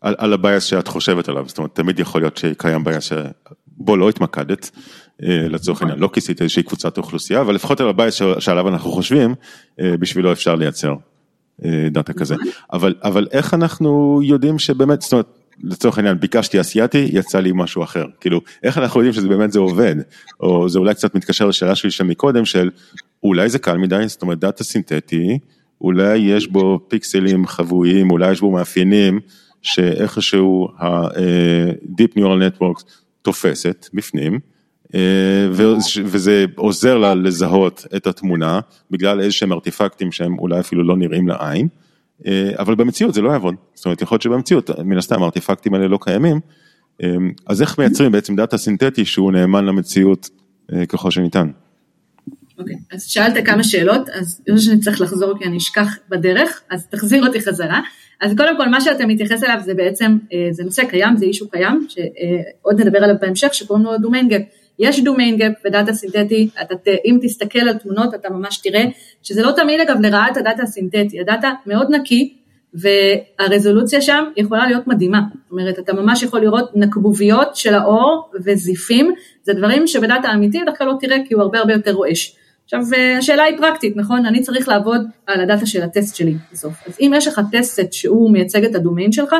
על, 0.00 0.14
על 0.18 0.32
ה 0.32 0.38
bias 0.38 0.64
שאת 0.64 0.88
חושבת 0.88 1.28
עליו, 1.28 1.44
זאת 1.48 1.58
אומרת, 1.58 1.74
תמיד 1.74 1.98
יכול 1.98 2.20
להיות 2.20 2.36
שקיים 2.36 2.84
bias 2.84 3.04
שבו 3.04 3.96
לא 3.96 4.08
התמקדת, 4.08 4.70
אה, 5.22 5.48
לצורך 5.48 5.82
העניין, 5.82 5.98
לא 5.98 6.10
כיסית 6.12 6.42
איזושהי 6.42 6.62
קבוצת 6.62 6.98
אוכלוסייה, 6.98 7.40
אבל 7.40 7.54
לפחות 7.54 7.80
על 7.80 7.88
ה 7.88 7.93
bias 7.93 8.14
שעליו 8.38 8.68
אנחנו 8.68 8.90
חושבים, 8.90 9.34
אה, 9.80 9.96
בשבילו 9.96 10.32
אפשר 10.32 10.54
לייצר 10.54 10.94
אה, 11.64 11.88
data 11.90 12.12
כזה. 12.12 12.34
נכון. 12.34 12.48
אבל, 12.72 12.94
אבל 13.02 13.26
איך 13.30 13.54
אנחנו 13.54 14.20
יודעים 14.24 14.58
שבאמת, 14.58 15.02
זאת 15.02 15.12
אומרת, 15.12 15.26
לצורך 15.62 15.98
העניין 15.98 16.20
ביקשתי 16.20 16.60
אסייתי, 16.60 17.08
יצא 17.12 17.40
לי 17.40 17.50
משהו 17.54 17.82
אחר. 17.82 18.04
כאילו, 18.20 18.40
איך 18.62 18.78
אנחנו 18.78 19.00
יודעים 19.00 19.12
שזה 19.12 19.28
באמת 19.28 19.52
זה 19.52 19.58
עובד? 19.58 19.96
או 20.40 20.68
זה 20.68 20.78
אולי 20.78 20.94
קצת 20.94 21.14
מתקשר 21.14 21.46
לשאלה 21.46 21.74
שלי 21.74 21.90
שם 21.90 22.08
מקודם, 22.08 22.44
של 22.44 22.70
אולי 23.22 23.48
זה 23.48 23.58
קל 23.58 23.76
מדי, 23.76 24.04
זאת 24.06 24.22
אומרת 24.22 24.38
דאטה 24.38 24.64
סינתטי, 24.64 25.38
אולי 25.80 26.16
יש 26.16 26.46
בו 26.46 26.80
פיקסלים 26.88 27.46
חבויים, 27.46 28.10
אולי 28.10 28.32
יש 28.32 28.40
בו 28.40 28.50
מאפיינים 28.50 29.20
שאיכשהו 29.62 30.68
ה-Deep 30.78 32.18
Neural 32.18 32.58
Networks 32.58 32.84
תופסת 33.22 33.88
בפנים, 33.94 34.38
אה, 34.94 35.48
וזה 36.04 36.44
עוזר 36.56 36.98
לה 36.98 37.14
לזהות 37.14 37.86
את 37.96 38.06
התמונה 38.06 38.60
בגלל 38.90 39.20
איזה 39.20 39.32
שהם 39.32 39.52
ארטיפקטים 39.52 40.12
שהם 40.12 40.38
אולי 40.38 40.60
אפילו 40.60 40.84
לא 40.84 40.96
נראים 40.96 41.28
לעין. 41.28 41.68
אה, 42.26 42.50
אבל 42.58 42.74
במציאות 42.74 43.14
זה 43.14 43.22
לא 43.22 43.30
יעבוד, 43.30 43.54
זאת 43.74 43.84
אומרת 43.84 44.02
יכול 44.02 44.14
להיות 44.14 44.22
שבמציאות 44.22 44.70
מן 44.84 44.98
הסתם 44.98 45.22
הארטיפקטים 45.22 45.74
האלה 45.74 45.88
לא 45.88 45.98
קיימים, 46.00 46.40
אה, 47.02 47.08
אז 47.46 47.62
איך 47.62 47.78
מייצרים 47.78 48.12
בעצם 48.12 48.36
data 48.36 48.58
סינתטי 48.58 49.04
שהוא 49.04 49.32
נאמן 49.32 49.64
למציאות 49.64 50.30
אה, 50.72 50.86
ככל 50.86 51.10
שניתן. 51.10 51.50
אוקיי, 52.58 52.74
okay, 52.74 52.94
אז 52.94 53.04
שאלת 53.04 53.46
כמה 53.46 53.64
שאלות, 53.64 54.08
אז 54.08 54.42
אני 54.48 54.56
חושבת 54.56 54.70
שאני 54.72 54.80
צריך 54.80 55.00
לחזור 55.00 55.38
כי 55.38 55.44
אני 55.44 55.56
אשכח 55.56 55.88
בדרך, 56.08 56.62
אז 56.70 56.86
תחזיר 56.86 57.26
אותי 57.26 57.40
חזרה. 57.40 57.80
אז 58.20 58.34
קודם 58.36 58.56
כל 58.56 58.68
מה 58.68 58.80
שאתה 58.80 59.06
מתייחס 59.06 59.44
אליו 59.44 59.58
זה 59.64 59.74
בעצם, 59.74 60.18
זה 60.50 60.64
נושא 60.64 60.84
קיים, 60.84 61.16
זה 61.16 61.24
issue 61.24 61.50
קיים, 61.50 61.86
שעוד 61.88 62.80
נדבר 62.80 62.98
עליו 62.98 63.16
בהמשך, 63.20 63.54
שקוראים 63.54 63.84
לו 63.84 64.10
gap. 64.28 64.42
יש 64.78 65.04
domain 65.04 65.36
gap 65.36 65.52
ב 65.64 65.70
data 65.70 65.92
סינתטי, 65.92 66.48
אתה, 66.62 66.74
אם 67.04 67.18
תסתכל 67.22 67.58
על 67.58 67.78
תמונות 67.78 68.14
אתה 68.14 68.30
ממש 68.30 68.58
תראה 68.58 68.84
שזה 69.22 69.42
לא 69.42 69.52
תמיד 69.56 69.80
אגב 69.80 70.00
לרעת 70.00 70.36
ה 70.36 70.41
data 70.41 70.62
הסינתטי, 70.62 71.20
ה 71.20 71.26
data 71.26 71.52
מאוד 71.66 71.94
נקי 71.94 72.34
והרזולוציה 72.74 74.00
שם 74.00 74.24
יכולה 74.36 74.66
להיות 74.66 74.86
מדהימה, 74.86 75.20
זאת 75.42 75.50
אומרת 75.50 75.78
אתה 75.78 75.92
ממש 75.92 76.22
יכול 76.22 76.40
לראות 76.40 76.70
נקבוביות 76.74 77.56
של 77.56 77.74
האור 77.74 78.30
וזיפים, 78.44 79.12
זה 79.42 79.52
דברים 79.52 79.86
שבדאטה 79.86 80.32
אמיתי 80.32 80.62
בדרך 80.62 80.78
כלל 80.78 80.86
לא 80.86 80.94
תראה 81.00 81.16
כי 81.28 81.34
הוא 81.34 81.42
הרבה 81.42 81.58
הרבה 81.58 81.72
יותר 81.72 81.92
רועש. 81.92 82.36
עכשיו 82.64 82.80
השאלה 83.18 83.42
היא 83.42 83.58
פרקטית, 83.58 83.96
נכון? 83.96 84.26
אני 84.26 84.42
צריך 84.42 84.68
לעבוד 84.68 85.06
על 85.26 85.40
הדאטה 85.40 85.66
של 85.66 85.82
הטסט 85.82 86.16
שלי 86.16 86.34
בסוף. 86.52 86.74
אז 86.86 86.96
אם 87.00 87.12
יש 87.16 87.28
לך 87.28 87.40
טסט 87.52 87.92
שהוא 87.92 88.32
מייצג 88.32 88.64
את 88.64 88.74
הדומיין 88.74 89.12
שלך, 89.12 89.34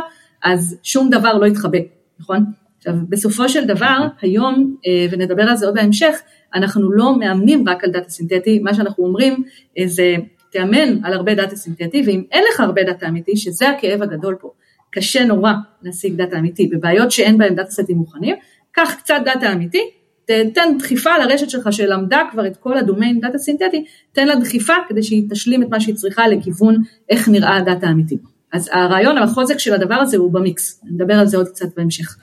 אז 0.44 0.76
שום 0.82 1.10
דבר 1.10 1.32
לא 1.32 1.46
יתחבא, 1.46 1.78
נכון? 2.20 2.44
עכשיו, 2.86 2.94
בסופו 3.08 3.48
של 3.48 3.64
דבר, 3.64 3.98
היום, 4.20 4.76
אה, 4.86 5.06
ונדבר 5.10 5.42
על 5.42 5.56
זה 5.56 5.66
עוד 5.66 5.74
בהמשך, 5.74 6.18
אנחנו 6.54 6.92
לא 6.92 7.18
מאמנים 7.18 7.68
רק 7.68 7.84
על 7.84 7.90
דאטה 7.90 8.10
סינתטי, 8.10 8.58
מה 8.58 8.74
שאנחנו 8.74 9.04
אומרים 9.04 9.42
אה, 9.78 9.86
זה, 9.86 10.14
תאמן 10.52 11.04
על 11.04 11.12
הרבה 11.12 11.34
data 11.34 11.56
סינתטי, 11.56 12.02
ואם 12.06 12.22
אין 12.32 12.44
לך 12.54 12.60
הרבה 12.60 12.82
data 12.82 13.08
אמיתי, 13.08 13.36
שזה 13.36 13.68
הכאב 13.68 14.02
הגדול 14.02 14.36
פה, 14.40 14.50
קשה 14.90 15.24
נורא 15.24 15.52
להשיג 15.82 16.14
data 16.14 16.38
אמיתי, 16.38 16.66
בבעיות 16.66 17.10
שאין 17.10 17.38
בהן 17.38 17.54
data 17.54 17.70
סטים 17.70 17.96
מוכנים, 17.96 18.36
קח 18.72 18.94
קצת 18.98 19.20
data 19.24 19.52
אמיתי, 19.52 19.90
תן 20.26 20.78
דחיפה 20.78 21.18
לרשת 21.18 21.50
שלך 21.50 21.72
שלמדה 21.72 22.20
כבר 22.32 22.46
את 22.46 22.56
כל 22.56 22.78
ה 22.78 22.84
domain 22.84 23.20
data 23.20 23.38
סינתטי, 23.38 23.84
תן 24.12 24.26
לה 24.26 24.36
דחיפה 24.36 24.74
כדי 24.88 25.02
שהיא 25.02 25.24
תשלים 25.30 25.62
את 25.62 25.68
מה 25.70 25.80
שהיא 25.80 25.94
צריכה 25.94 26.28
לכיוון 26.28 26.76
איך 27.10 27.28
נראה 27.28 27.56
ה 27.56 27.62
data 27.62 27.86
האמיתי. 27.86 28.18
אז 28.52 28.70
הרעיון 28.72 29.16
על 29.16 29.22
החוזק 29.22 29.58
של 29.58 29.74
הדבר 29.74 29.94
הזה 29.94 30.16
הוא 30.16 30.32
במיקס, 30.32 30.80
נדבר 30.84 31.14
על 31.14 31.26
זה 31.26 31.36
עוד 31.36 31.48
קצת 31.48 31.66
בהמשך. 31.76 32.16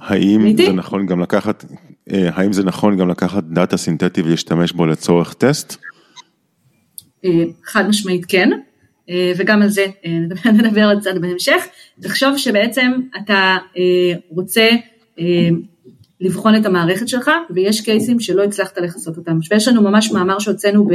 האם 0.00 0.56
זה 0.56 0.72
נכון 0.72 1.06
גם 1.06 1.20
לקחת, 1.20 1.64
אה, 2.12 2.28
האם 2.32 2.52
זה 2.52 2.64
נכון 2.64 2.96
גם 2.96 3.08
לקחת 3.08 3.44
data 3.44 3.76
סינתטי 3.76 4.22
ולהשתמש 4.22 4.72
בו 4.72 4.86
לצורך 4.86 5.34
טסט? 5.34 5.76
אה, 7.24 7.44
חד 7.64 7.88
משמעית 7.88 8.24
כן, 8.28 8.50
אה, 9.10 9.32
וגם 9.36 9.62
על 9.62 9.68
זה 9.68 9.86
נדבר 10.44 10.84
עוד 10.90 11.00
קצת 11.00 11.14
בהמשך. 11.20 11.64
תחשוב 12.00 12.36
שבעצם 12.36 12.92
אתה 13.16 13.56
רוצה 14.30 14.70
לבחון 16.20 16.56
את 16.56 16.66
המערכת 16.66 17.08
שלך, 17.08 17.30
ויש 17.50 17.80
cases 17.80 18.09
ים 18.09 18.20
שלא 18.20 18.44
הצלחת 18.44 18.78
לכסות 18.78 19.16
אותם. 19.16 19.38
ויש 19.50 19.68
לנו 19.68 19.82
ממש 19.82 20.12
מאמר 20.12 20.38
שהוצאנו 20.38 20.88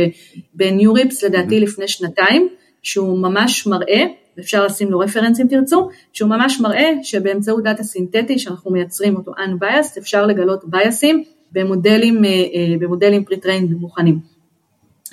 ב 0.54 0.62
NeurIPS 0.62 1.24
לדעתי 1.23 1.60
לפני 1.60 1.88
שנתיים, 1.88 2.49
שהוא 2.84 3.17
ממש 3.17 3.67
מראה, 3.67 4.04
אפשר 4.39 4.65
לשים 4.65 4.91
לו 4.91 5.00
reference 5.00 5.39
אם 5.39 5.48
תרצו, 5.50 5.89
שהוא 6.13 6.30
ממש 6.30 6.62
מראה 6.62 6.89
שבאמצעות 7.04 7.63
data 7.63 7.84
סינתטי 7.84 8.39
שאנחנו 8.39 8.72
מייצרים 8.72 9.15
אותו 9.15 9.32
unbiased, 9.32 10.00
אפשר 10.00 10.26
לגלות 10.26 10.63
bias 10.65 11.04
ים 11.04 11.24
במודלים, 11.52 12.26
אה, 12.26 12.30
אה, 12.30 12.76
במודלים 12.80 13.24
pre-trained 13.30 13.76
מוכנים. 13.80 14.19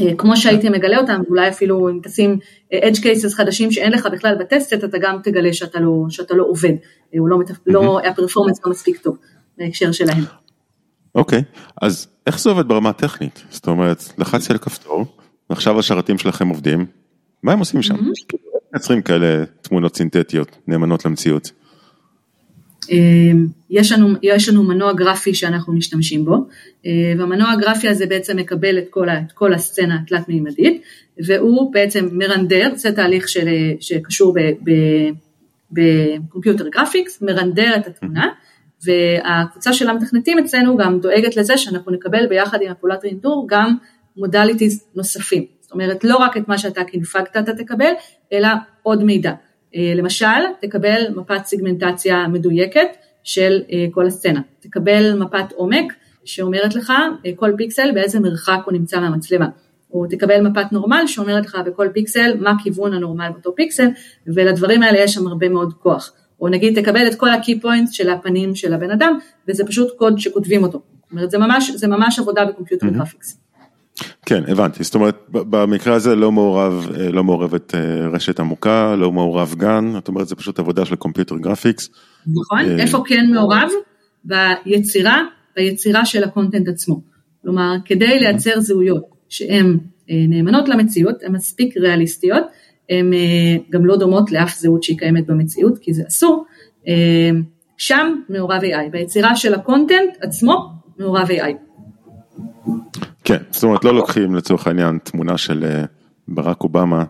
אה, 0.01 0.15
כמו 0.19 0.37
שהייתי 0.37 0.69
מגלה 0.69 0.99
אותם, 0.99 1.23
אולי 1.29 1.49
אפילו 1.49 1.89
אם 1.89 2.01
תשים 2.03 2.39
edge 2.73 2.97
cases 2.97 3.35
חדשים 3.35 3.73
שאין 3.73 3.93
לך 3.93 4.09
בכלל 4.13 4.35
בטסט, 4.41 4.73
אתה 4.73 4.99
גם 5.01 5.19
תגלה 5.23 5.53
שאתה 5.53 5.81
לא, 5.81 6.05
שאתה 6.09 6.35
לא 6.35 6.45
עובד, 6.45 6.73
הוא 7.19 7.29
לא, 7.29 7.39
לא, 7.67 8.01
הפרפורמנס 8.05 8.61
לא 8.65 8.71
מספיק 8.71 8.99
טוב 8.99 9.17
בהקשר 9.59 9.93
שלהם. 9.93 10.25
אוקיי, 11.15 11.39
okay. 11.39 11.71
אז 11.83 12.09
איך 12.27 12.41
זה 12.41 12.51
עובד 12.51 12.69
ברמה 12.69 12.91
הטכנית? 12.91 13.43
זאת 13.51 13.69
אומרת, 13.69 14.05
לחצתי 14.19 14.53
על 14.53 14.59
כפתור, 14.59 15.07
ועכשיו 15.51 15.79
השרתים 15.79 16.19
שלכם 16.19 16.49
עובדים, 16.49 16.87
מה 17.43 17.53
הם 17.53 17.59
עושים 17.59 17.83
שם? 17.83 17.97
מייצרים 18.73 19.03
כאלה 19.03 19.45
תמונות 19.63 19.97
סינתטיות 19.97 20.57
נאמנות 20.67 21.05
למציאות. 21.05 21.53
אמ, 22.91 23.47
יש 23.71 23.93
לנו, 23.93 24.09
יש 24.23 24.49
לנו 24.49 24.63
מנוע 24.63 24.93
גרפי 24.93 25.35
שאנחנו 25.35 25.73
משתמשים 25.73 26.25
בו, 26.25 26.37
אה, 26.87 27.13
והמנוע 27.19 27.51
הגרפי 27.51 27.89
הזה 27.89 28.07
בעצם 28.07 28.37
מקבל 28.37 28.79
את 28.79 28.85
כל, 28.91 29.09
את 29.09 29.33
כל 29.33 29.55
הסצנה 29.55 29.99
התלת-מימדית, 30.03 30.83
והוא 31.27 31.73
בעצם 31.73 32.09
מרנדר, 32.13 32.73
זה 32.75 32.93
תהליך 32.93 33.29
של, 33.29 33.49
שקשור 33.81 34.35
ב 35.73 35.83
computer 35.83 36.69
graphics, 36.69 37.23
מרנדר 37.23 37.77
את 37.77 37.87
התמונה, 37.87 38.29
והקבוצה 38.85 39.73
של 39.73 39.89
המתכנתים 39.89 40.39
אצלנו 40.39 40.77
גם 40.77 41.01
דואגת 41.01 41.37
לזה 41.37 41.57
שאנחנו 41.57 41.93
נקבל 41.93 42.27
ביחד 42.27 42.59
עם 42.63 42.71
הפעולת 42.71 43.05
רינדור 43.05 43.47
גם 43.51 43.77
modalities 44.17 44.85
נוספים. 44.95 45.60
זאת 45.71 45.75
אומרת, 45.75 46.05
לא 46.05 46.17
רק 46.17 46.37
את 46.37 46.49
מה 46.49 46.59
שאתה 46.59 46.85
קינפגת 46.85 47.37
אתה 47.37 47.55
תקבל, 47.55 47.93
אלא 48.33 48.49
עוד 48.83 49.05
מידע. 49.05 49.33
אה, 49.77 49.93
למשל, 49.97 50.27
תקבל 50.61 51.03
מפת 51.17 51.45
סיגמנטציה 51.45 52.29
מדויקת 52.29 52.89
של 53.25 53.63
אה, 53.73 53.87
כל 53.91 54.07
הסצנה. 54.07 54.41
תקבל 54.61 55.19
מפת 55.19 55.53
עומק 55.53 55.93
שאומרת 56.25 56.75
לך 56.75 56.93
אה, 57.27 57.31
כל 57.37 57.53
פיקסל 57.57 57.91
באיזה 57.95 58.21
מרחק 58.21 58.59
הוא 58.65 58.73
נמצא 58.73 59.01
מהמצלמה. 59.01 59.47
או 59.93 60.07
תקבל 60.07 60.41
מפת 60.41 60.73
normal 60.73 61.03
שאומרת 61.07 61.47
לך 61.47 61.59
בכל 61.67 61.89
פיקסל 61.93 62.33
מה 62.41 62.53
כיוון 62.63 62.95
ה 62.95 63.00
normal 63.00 63.29
באותו 63.33 63.55
פיקסל, 63.55 63.89
ולדברים 64.27 64.83
האלה 64.83 64.99
יש 64.99 65.15
שם 65.15 65.27
הרבה 65.27 65.49
מאוד 65.49 65.73
כוח. 65.73 66.13
או 66.41 66.49
נגיד 66.49 66.83
תקבל 66.83 67.07
את 67.07 67.15
כל 67.15 67.29
ה-key 67.29 67.65
points 67.65 67.93
של 67.93 68.11
הפנים 68.11 68.55
של 68.55 68.75
הבן 68.75 68.91
אדם, 68.91 69.19
וזה 69.49 69.67
פשוט 69.67 69.97
קוד 69.97 70.19
שכותבים 70.19 70.63
אותו. 70.63 70.83
זאת 71.03 71.13
אומרת, 71.13 71.31
זה 71.31 71.39
ממש, 71.39 71.71
זה 71.71 71.89
ממש 71.89 72.19
עבודה 72.19 72.45
ב 72.45 72.49
computer 72.49 72.87
mm-hmm. 72.87 72.91
graphics. 72.91 73.41
כן, 74.27 74.43
הבנתי, 74.49 74.85
זאת 74.85 74.95
אומרת, 74.95 75.17
במקרה 75.31 75.95
הזה 75.95 76.15
לא 76.15 76.33
מעורב, 76.33 76.91
אה, 76.95 77.11
לא 77.11 77.25
מעורבת 77.25 77.75
אה, 77.75 77.81
רשת 78.09 78.41
עמוקה, 78.41 78.95
לא 78.97 79.13
מעורב 79.13 79.55
GAN, 79.59 79.93
זאת 79.95 80.09
אומרת, 80.09 80.29
זה 80.29 80.37
פשוט 80.37 80.59
עבודה 80.59 80.85
של 80.85 80.97
computer 80.97 81.37
graphics. 81.37 81.91
נכון, 82.27 82.59
אה, 82.59 82.83
איפה 82.83 83.03
כן 83.07 83.27
מעורב? 83.35 83.71
ביצירה, 84.25 85.23
ביצירה 85.57 86.05
של 86.05 86.25
ה 86.25 86.30
content 86.30 86.69
עצמו. 86.69 87.01
כלומר, 87.43 87.75
כדי 87.85 88.21
לייצר 88.21 88.61
זהויות 88.61 89.05
שהן 89.29 89.79
נאמנות 90.09 90.69
למציאות, 90.69 91.23
הן 91.23 91.33
מספיק 91.33 91.77
ריאליסטיות, 91.77 92.43
הן 92.91 93.13
גם 93.71 93.87
לא 93.87 93.97
דומות 93.97 94.33
לאף 94.33 94.57
זהות 94.59 94.83
שהיא 94.83 94.99
קיימת 94.99 95.27
במציאות, 95.27 95.79
כי 95.79 95.95
זה 95.95 96.03
אסור, 96.09 96.45
שם 97.79 98.15
מעורב 98.29 98.61
AI, 98.63 98.91
ביצירה 98.91 99.37
של 99.37 99.55
ה 99.55 99.62
content 99.62 100.17
עצמו 100.21 100.71
מעורב 100.99 101.29
AI. 101.31 101.55
כן, 103.25 103.43
זאת 103.51 103.63
אומרת 103.63 103.85
לא 103.85 103.95
לוקחים 103.95 104.35
לצורך 104.35 104.67
העניין 104.67 104.99
תמונה 105.05 105.39
של 105.39 105.65
אה, 105.65 105.85
ברק 106.29 106.61
אובמה 106.61 107.05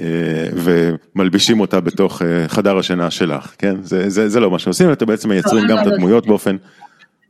אה, 0.00 0.48
ומלבישים 0.54 1.60
אותה 1.60 1.80
בתוך 1.80 2.22
אה, 2.22 2.48
חדר 2.48 2.78
השינה 2.78 3.10
שלך, 3.10 3.54
כן? 3.58 3.82
זה, 3.82 4.10
זה, 4.10 4.28
זה 4.28 4.40
לא 4.40 4.50
מה 4.50 4.58
שעושים, 4.58 4.92
אתם 4.92 5.06
בעצם 5.06 5.28
מייצרים 5.28 5.66
גם 5.68 5.78
את 5.78 5.86
הדמויות 5.86 6.26
באופן... 6.26 6.56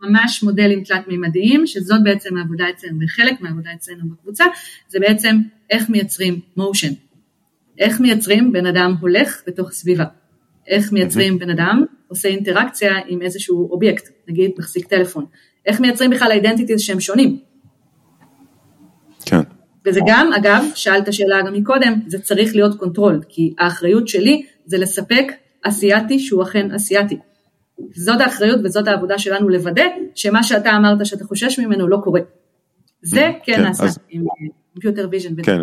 ממש 0.02 0.42
מודלים 0.42 0.84
תלת 0.84 1.08
מימדיים, 1.08 1.66
שזאת 1.66 2.02
בעצם 2.04 2.36
העבודה 2.36 2.64
אצלנו, 2.70 2.98
וחלק 3.04 3.40
מהעבודה 3.40 3.70
אצלנו 3.76 4.08
בקבוצה, 4.10 4.44
זה 4.88 4.98
בעצם 5.00 5.36
איך 5.70 5.90
מייצרים 5.90 6.40
מושן. 6.56 6.92
איך 7.78 8.00
מייצרים 8.00 8.52
בן 8.52 8.66
אדם 8.66 8.94
הולך 9.00 9.42
בתוך 9.46 9.70
סביבה. 9.70 10.04
איך 10.66 10.92
מייצרים 10.92 11.38
בן 11.38 11.50
אדם 11.50 11.84
עושה 12.08 12.28
אינטראקציה 12.28 12.92
עם 13.06 13.22
איזשהו 13.22 13.70
אובייקט, 13.70 14.08
נגיד 14.28 14.50
מחזיק 14.58 14.86
טלפון. 14.86 15.24
איך 15.66 15.80
מייצרים 15.80 16.10
בכלל 16.10 16.30
identities 16.30 16.80
שהם 16.80 17.00
שונים. 17.00 17.38
וזה 19.86 20.00
גם, 20.06 20.32
אגב, 20.32 20.64
שאלת 20.74 21.12
שאלה 21.12 21.42
גם 21.46 21.52
מקודם, 21.52 22.00
זה 22.06 22.18
צריך 22.18 22.54
להיות 22.54 22.78
control, 22.78 23.20
כי 23.28 23.54
האחריות 23.58 24.08
שלי 24.08 24.46
זה 24.66 24.78
לספק 24.78 25.32
אסיאתי 25.62 26.18
שהוא 26.18 26.42
אכן 26.42 26.70
אסיאתי. 26.74 27.18
זאת 27.94 28.20
האחריות 28.20 28.60
וזאת 28.64 28.88
העבודה 28.88 29.18
שלנו 29.18 29.48
לוודא 29.48 29.84
שמה 30.14 30.42
שאתה 30.42 30.76
אמרת 30.76 31.06
שאתה 31.06 31.24
חושש 31.24 31.58
ממנו 31.58 31.88
לא 31.88 31.96
קורה. 32.04 32.20
זה 33.02 33.28
mm, 33.28 33.44
כן, 33.46 33.56
כן 33.56 33.62
נעשה 33.62 33.84
אז... 33.84 33.98
עם 34.08 34.24
computer 34.72 35.08
vision. 35.10 35.42
כן, 35.42 35.60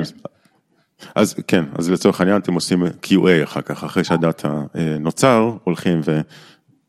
אז, 1.15 1.33
כן, 1.47 1.65
אז 1.77 1.89
לצורך 1.89 2.21
העניין 2.21 2.41
אתם 2.41 2.53
עושים 2.53 2.83
QA 2.85 3.43
אחר 3.43 3.61
כך, 3.61 3.83
אחרי 3.83 4.03
שה 4.03 4.29
data 4.29 4.63
אה, 4.75 4.97
נוצר, 4.99 5.51
הולכים 5.63 6.01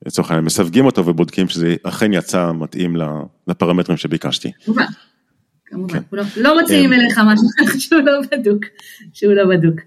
ולצורך 0.04 0.30
העניין 0.30 0.44
מסווגים 0.44 0.86
אותו 0.86 1.06
ובודקים 1.06 1.48
שזה 1.48 1.76
אכן 1.82 2.12
יצא 2.12 2.52
מתאים 2.52 2.96
לפרמטרים 3.46 3.96
שביקשתי. 3.96 4.52
כמובן. 5.72 5.98
כן. 5.98 6.02
לא, 6.12 6.22
לא 6.36 6.60
מוציאים 6.60 6.92
אליך 6.92 7.18
משהו 7.18 7.46
שהוא 7.80 8.00
לא 8.00 8.20
בדוק, 8.32 8.64
שהוא 9.12 9.32
לא 9.32 9.44
בדוק. 9.44 9.80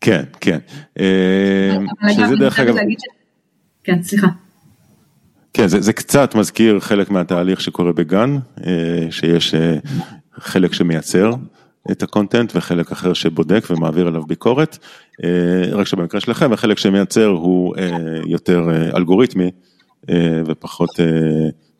כן, 0.00 0.22
כן. 0.40 0.58
אה, 1.00 1.76
שזה 2.10 2.36
דרך 2.38 2.60
אגב... 2.60 2.74
כן, 3.84 4.02
סליחה. 4.02 4.26
כן, 5.52 5.68
זה, 5.68 5.80
זה 5.80 5.92
קצת 5.92 6.34
מזכיר 6.34 6.80
חלק 6.80 7.10
מהתהליך 7.10 7.60
שקורה 7.60 7.92
בגן, 7.92 8.36
אה, 8.66 9.06
שיש 9.10 9.54
אה, 9.54 9.76
חלק 10.34 10.72
שמייצר 10.72 11.32
את 11.90 12.02
הקונטנט 12.02 12.52
וחלק 12.56 12.92
אחר 12.92 13.12
שבודק 13.12 13.64
ומעביר 13.70 14.06
עליו 14.06 14.22
ביקורת, 14.26 14.78
רק 15.72 15.86
שבמקרה 15.86 16.20
שלכם 16.20 16.52
החלק 16.52 16.78
שמייצר 16.78 17.26
הוא 17.26 17.74
יותר 18.26 18.68
אלגוריתמי 18.96 19.50
ופחות 20.46 20.90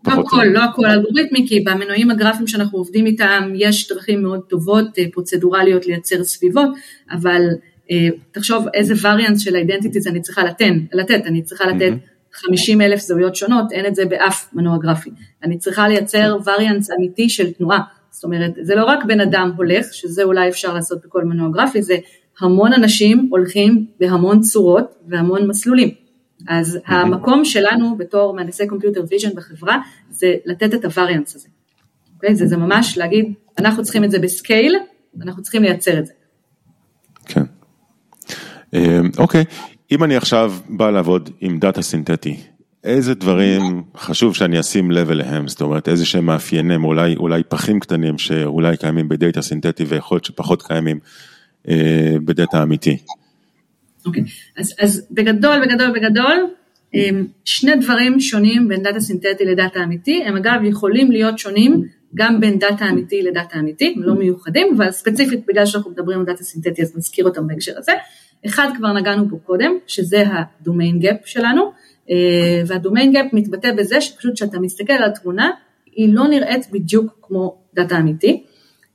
לא 0.09 0.21
הכל, 0.21 0.45
לא 0.45 0.65
הכל. 0.65 0.87
אלגוריתמי, 0.87 1.47
כי 1.49 1.61
במנועים 1.61 2.11
הגרפיים 2.11 2.47
שאנחנו 2.47 2.79
עובדים 2.79 3.07
איתם 3.07 3.53
יש 3.55 3.89
דרכים 3.89 4.23
מאוד 4.23 4.41
טובות, 4.49 4.99
אה, 4.99 5.05
פרוצדורליות 5.13 5.87
לייצר 5.87 6.25
סביבות, 6.25 6.69
אבל 7.11 7.43
אה, 7.91 8.09
תחשוב 8.33 8.67
איזה 8.75 8.95
variance 9.03 9.41
של 9.41 9.57
identities 9.57 10.07
אני 10.07 10.21
צריכה 10.21 10.45
לתן, 10.45 10.79
לתת, 10.93 11.23
אני 11.27 11.43
צריכה 11.43 11.67
לתת 11.67 11.93
50 12.33 12.81
אלף 12.81 13.01
זהויות 13.01 13.37
שונות, 13.37 13.73
אין 13.73 13.87
את 13.87 13.95
זה 13.95 14.05
באף 14.05 14.49
מנוע 14.53 14.79
גרפי. 14.79 15.11
אני 15.45 15.59
צריכה 15.59 15.89
לייצר 15.89 16.37
variance 16.47 16.91
אמיתי 16.91 17.29
של 17.29 17.53
תנועה, 17.53 17.81
זאת 18.11 18.25
אומרת, 18.25 18.51
זה 18.61 18.75
לא 18.75 18.85
רק 18.85 19.05
בן 19.05 19.21
אדם 19.21 19.53
הולך, 19.57 19.87
שזה 19.93 20.23
אולי 20.23 20.49
אפשר 20.49 20.75
לעשות 20.75 20.99
בכל 21.05 21.25
מנוע 21.25 21.51
גרפי, 21.51 21.83
זה 21.83 21.97
המון 22.41 22.73
אנשים 22.73 23.29
הולכים 23.31 23.87
בהמון 24.01 24.41
צורות 24.41 24.95
והמון 25.09 25.49
מסלולים. 25.49 26.08
אז 26.49 26.79
המקום 26.87 27.45
שלנו 27.45 27.97
בתור 27.97 28.35
מהנדסי 28.35 28.67
computer 28.67 29.05
vision 29.11 29.35
בחברה 29.35 29.79
זה 30.11 30.35
לתת 30.45 30.75
את 30.75 30.85
ה 30.85 30.91
variance 30.91 31.37
הזה. 31.37 31.49
אוקיי? 31.49 31.59
אוקיי? 32.15 32.35
זה, 32.35 32.47
זה 32.47 32.57
ממש 32.57 32.99
להגיד, 32.99 33.33
אנחנו 33.59 33.83
צריכים 33.83 34.05
את 34.05 34.11
זה 34.11 34.19
ב 34.19 34.27
scale, 34.27 34.77
אנחנו 35.23 35.43
צריכים 35.43 35.63
לייצר 35.63 35.99
את 35.99 36.07
זה. 36.07 36.13
כן. 37.27 37.43
אמ, 38.75 39.11
אוקיי, 39.19 39.45
אם 39.91 40.05
אני 40.05 40.17
עכשיו 40.17 40.55
בא 40.69 40.91
לעבוד 40.91 41.31
עם 41.41 41.59
דאטה 41.59 41.83
סינתטי, 41.83 42.37
איזה 42.85 43.15
דברים 43.15 43.83
חשוב 43.97 44.35
שאני 44.35 44.61
אשים 44.61 44.91
לב 44.91 45.11
אליהם, 45.11 45.49
זאת 45.49 45.61
אומרת 45.61 45.89
איזה 45.89 46.07
שהם 46.07 46.27
מאפיינים, 46.27 46.85
אולי, 46.85 47.17
אולי 47.17 47.43
פחים 47.49 47.81
קטנים 47.81 48.19
שאולי 48.19 48.77
קיימים 48.77 49.09
בדאטה 49.09 49.43
סינתטי 49.43 49.85
ויכול 49.85 50.17
להיות 50.17 50.25
שפחות 50.25 50.63
קיימים 50.63 50.99
אה, 51.69 52.17
בדאטה 52.25 52.63
אמיתי. 52.63 52.97
אוקיי. 54.09 54.23
אז, 54.57 54.75
אז 54.81 55.07
בגדול, 55.11 55.61
בגדול, 55.65 55.91
בגדול, 55.91 56.47
אה, 56.95 57.11
שני 57.45 57.77
דברים 57.77 58.21
שונים 58.21 58.69
בין 58.69 58.83
דאטה 58.83 59.01
סינתטי 59.01 59.45
לדאטה 59.45 59.83
אמיתי, 59.85 60.23
הם 60.25 60.37
אגב 60.37 60.65
יכולים 60.65 61.11
להיות 61.11 61.39
שונים 61.39 61.83
גם 62.15 62.41
בין 62.41 62.59
דאטה 62.59 62.89
אמיתי 62.89 63.23
לדאטה 63.23 63.59
אמיתי, 63.59 63.95
הם 63.97 64.03
לא 64.03 64.15
מיוחדים, 64.15 64.75
אבל 64.77 64.91
ספציפית 64.91 65.47
בגלל 65.49 65.67
שאנחנו 65.67 65.91
מדברים 65.91 66.21
על 66.21 66.27
דאטה 66.27 66.45
סינתטי 66.45 66.83
אז 66.83 66.97
נזכיר 66.97 67.25
אותם 67.25 67.47
בהקשר 67.47 67.73
הזה. 67.77 67.93
אחד 68.47 68.69
כבר 68.77 68.93
נגענו 68.93 69.31
פה 69.31 69.37
קודם, 69.45 69.73
שזה 69.87 70.25
ה 70.33 70.42
domain 70.42 70.99
gap 70.99 71.21
שלנו, 71.25 71.73
אה, 72.11 72.63
וה 72.67 72.78
domain 72.78 73.13
gap 73.13 73.27
מתבטא 73.33 73.73
בזה 73.73 74.01
שפשוט 74.01 74.35
כשאתה 74.35 74.59
מסתכל 74.59 74.93
על 74.93 75.05
התמונה, 75.05 75.51
היא 75.93 76.15
לא 76.15 76.29
נראית 76.29 76.71
בדיוק 76.73 77.19
כמו 77.23 77.57
דאטה 77.75 77.99
אמיתי. 77.99 78.43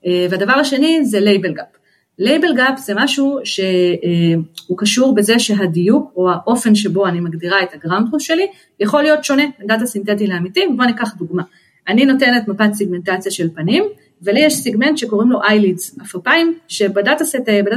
אה, 0.06 0.28
והדבר 0.30 0.54
השני 0.54 1.06
זה 1.06 1.19
label 1.19 1.53
gap. 1.53 1.82
label 2.19 2.55
gap 2.55 2.79
זה 2.80 2.93
משהו 2.95 3.39
שהוא 3.43 4.78
קשור 4.78 5.15
בזה 5.15 5.39
שהדיוק 5.39 6.12
או 6.15 6.32
האופן 6.32 6.76
שבו 6.76 7.08
אני 7.08 7.19
מגדירה 7.19 7.63
את 7.63 7.73
ה 7.73 7.80
ground 7.80 8.19
שלי 8.19 8.47
יכול 8.80 9.02
להיות 9.02 9.23
שונה 9.23 9.43
בין 9.60 9.67
דאטה 9.67 9.86
סינתטי 9.86 10.28
לאמיתי, 10.28 10.62
בוא 10.78 10.86
ניקח 10.86 11.13
דוגמה. 11.17 11.43
אני 11.88 12.06
נותנת 12.06 12.47
מפת 12.47 12.73
סיגמנטציה 12.73 13.32
של 13.32 13.49
פנים, 13.56 13.84
ולי 14.21 14.39
יש 14.39 14.54
סיגמנט 14.54 14.97
שקוראים 14.97 15.32
לו 15.32 15.41
eyelids, 15.41 16.04
עפעפיים, 16.03 16.57
שבדאטה 16.67 17.26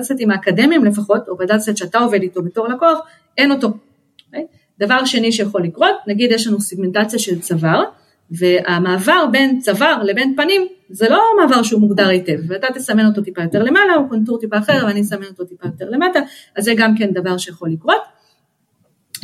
סטים 0.02 0.30
האקדמיים 0.30 0.84
לפחות, 0.84 1.28
או 1.28 1.36
ב 1.36 1.41
data 1.41 1.58
set 1.58 1.76
שאתה 1.76 1.98
עובד 1.98 2.22
איתו 2.22 2.42
בתור 2.42 2.68
לקוח, 2.68 2.98
אין 3.38 3.52
אותו. 3.52 3.68
אוקיי? 4.26 4.46
דבר 4.78 5.04
שני 5.04 5.32
שיכול 5.32 5.62
לקרות, 5.62 5.94
נגיד 6.06 6.32
יש 6.32 6.46
לנו 6.46 6.60
סיגמנטציה 6.60 7.18
של 7.18 7.40
צוואר, 7.40 7.82
והמעבר 8.30 9.26
בין 9.32 9.60
צוואר 9.60 10.02
לבין 10.02 10.34
פנים 10.36 10.66
זה 10.90 11.08
לא 11.08 11.22
מעבר 11.40 11.62
שהוא 11.62 11.80
מוגדר 11.80 12.08
היטב, 12.08 12.38
ואתה 12.48 12.66
תסמן 12.74 13.06
אותו 13.06 13.22
טיפה 13.22 13.42
יותר 13.42 13.62
למעלה, 13.62 13.96
או 13.96 14.08
קונטור 14.08 14.38
טיפה 14.40 14.58
אחר, 14.58 14.84
ואני 14.86 15.00
אסמן 15.00 15.24
אותו 15.24 15.44
טיפה 15.44 15.66
יותר 15.66 15.90
למטה, 15.90 16.20
אז 16.56 16.64
זה 16.64 16.74
גם 16.76 16.96
כן 16.96 17.10
דבר 17.12 17.38
שיכול 17.38 17.70
לקרות. 17.70 18.02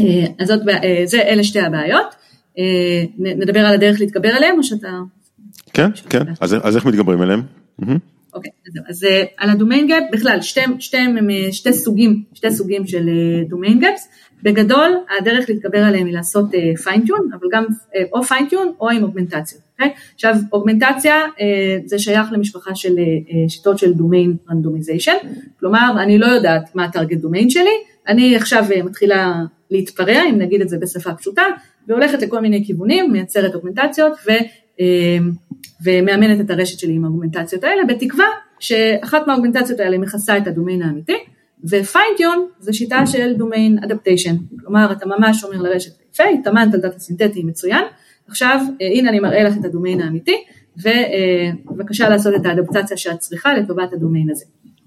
אה, 0.01 0.27
אז 0.39 0.49
זאת, 0.49 0.61
אה, 0.69 1.03
זה, 1.05 1.23
אלה 1.23 1.45
שתי 1.45 1.61
הבעיות. 1.61 2.15
אה, 2.59 3.05
נדבר 3.19 3.61
על 3.61 3.75
הדרך 3.75 4.01
להתגבר 4.01 4.29
עליהם, 4.29 4.59
או 4.59 4.63
שאתה... 4.63 4.89
כן, 5.73 5.91
כן, 6.09 6.23
אז, 6.41 6.57
אז 6.63 6.77
איך 6.77 6.87
מתגברים 6.87 7.21
עליהם? 7.21 7.43
אוקיי, 8.35 8.51
אז, 8.67 8.73
אז 8.89 9.07
על 9.37 9.51
ה 9.51 9.56
domain 9.56 9.87
gap, 9.89 10.03
בכלל, 10.13 10.41
שתי, 10.41 10.61
שתי, 10.79 10.97
שתי, 10.97 11.53
שתי 11.53 11.73
סוגים, 11.73 12.23
שתי 12.35 12.51
סוגים 12.51 12.87
של 12.87 13.09
domain 13.49 13.79
gaps. 13.81 14.09
בגדול 14.45 14.93
הדרך 15.21 15.49
להתגבר 15.49 15.79
עליהם 15.79 16.07
היא 16.07 16.15
לעשות 16.15 16.45
fine-tune, 16.85 17.29
אבל 17.33 17.49
גם 17.53 17.65
או 18.13 18.23
fine-tune 18.23 18.73
או 18.81 18.91
עם 18.91 19.03
אוגמנטציה. 19.03 19.59
אוקיי? 19.73 19.95
עכשיו 20.15 20.35
אוגמנטציה 20.53 21.17
זה 21.85 21.99
שייך 21.99 22.33
למשפחה 22.33 22.75
של 22.75 22.95
שיטות 23.49 23.79
של 23.79 23.93
domain 23.93 24.37
randomization, 24.51 25.17
כלומר 25.61 25.93
אני 26.03 26.19
לא 26.19 26.27
יודעת 26.27 26.75
מה 26.75 26.85
ה 26.85 26.89
target 26.89 27.19
domain 27.19 27.51
שלי, 27.51 27.71
אני 28.09 28.37
עכשיו 28.37 28.65
מתחילה 28.85 29.33
להתפרע, 29.71 30.21
אם 30.31 30.39
נגיד 30.39 30.61
את 30.61 30.69
זה 30.69 30.79
בשפה 30.79 31.15
פשוטה, 31.15 31.43
והולכת 31.89 32.23
לכל 32.23 32.41
מיני 32.41 32.65
כיוונים, 32.67 33.13
מייצרת 33.13 33.55
אוגמנטציות 33.55 34.13
ו, 34.27 34.31
ומאמנת 35.85 36.41
את 36.41 36.51
הרשת 36.51 36.79
שלי 36.79 36.93
עם 36.93 37.05
האוגמנטציות 37.05 37.65
האלה, 37.65 37.85
בתקווה 37.85 38.27
שאחת 38.61 39.27
מהאוגמנטציות 39.27 39.81
האלה 39.81 39.99
מכסה 39.99 40.39
את 40.39 40.47
הדומיין 40.47 40.83
האמיתי. 40.83 41.17
ו 41.65 41.73
fine-tune 41.73 42.47
זה 42.59 42.73
שיטה 42.73 43.07
של 43.07 43.35
domain 43.35 43.79
adaptation, 43.85 44.37
כלומר 44.61 44.93
אתה 44.93 45.07
ממש 45.07 45.45
אומר 45.45 45.63
לרשת 45.63 45.93
יפה, 46.13 46.25
התאמנת 46.25 46.75
על 46.75 46.81
דאטה 46.81 46.99
סינתטי 46.99 47.43
מצוין, 47.43 47.85
עכשיו 48.29 48.61
אה, 48.83 48.87
הנה 48.87 49.11
אני 49.11 49.21
מראה 49.21 49.43
לך 49.43 49.55
את 49.61 49.65
הדומיין 49.65 50.01
האמיתי 50.01 50.37
ובבקשה 50.77 52.09
לעשות 52.09 52.35
את 52.35 52.47
האדפטציה 52.47 52.97
שאת 52.97 53.19
צריכה 53.19 53.55
לטובת 53.55 53.93
הדומיין 53.93 54.31
הזה. 54.31 54.45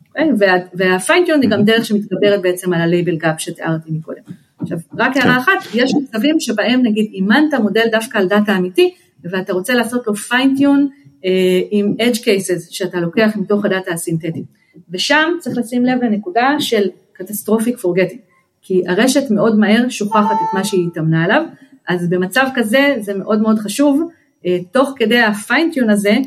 אוקיי? 0.09 0.29
וה 0.73 0.86
fine-tune 0.86 1.41
היא 1.41 1.49
גם 1.49 1.63
דרך 1.63 1.85
שמתגברת 1.85 2.41
בעצם 2.41 2.73
על 2.73 2.81
ה 2.81 2.87
label 2.87 3.15
gap 3.15 3.39
שתיארתי 3.39 3.91
מקודם. 3.91 4.21
עכשיו 4.59 4.77
רק 4.97 5.17
הערה 5.17 5.37
אחת, 5.37 5.51
יש 5.73 5.93
מצבים 5.95 6.39
שבהם 6.39 6.81
נגיד 6.83 7.09
אימנת 7.13 7.53
מודל 7.61 7.85
דווקא 7.91 8.17
על 8.17 8.27
דאטה 8.27 8.57
אמיתי 8.57 8.93
ואתה 9.31 9.53
רוצה 9.53 9.73
לעשות 9.73 10.07
לו 10.07 10.15
fine-tune 10.15 10.89
אה, 11.25 11.61
עם 11.71 11.93
edge 11.99 12.17
cases 12.17 12.67
שאתה 12.69 12.99
לוקח 12.99 13.31
מתוך 13.35 13.65
הדאטה 13.65 13.93
הסינתטית. 13.93 14.45
ושם 14.89 15.31
צריך 15.39 15.57
לשים 15.57 15.85
לב 15.85 16.03
לנקודה 16.03 16.55
של 16.59 16.89
catastrophic 17.13 17.77
forgetting, 17.77 18.19
כי 18.61 18.81
הרשת 18.87 19.31
מאוד 19.31 19.59
מהר 19.59 19.89
שוכחת 19.89 20.35
את 20.35 20.53
מה 20.53 20.63
שהיא 20.63 20.87
התאמנה 20.87 21.23
עליו, 21.23 21.43
אז 21.87 22.09
במצב 22.09 22.47
כזה 22.55 22.95
זה 22.99 23.13
מאוד 23.13 23.41
מאוד 23.41 23.59
חשוב, 23.59 24.09
אה, 24.45 24.57
תוך 24.71 24.93
כדי 24.95 25.19
ה 25.19 25.26
fine-tune 25.26 25.89
הזה, 25.89 26.17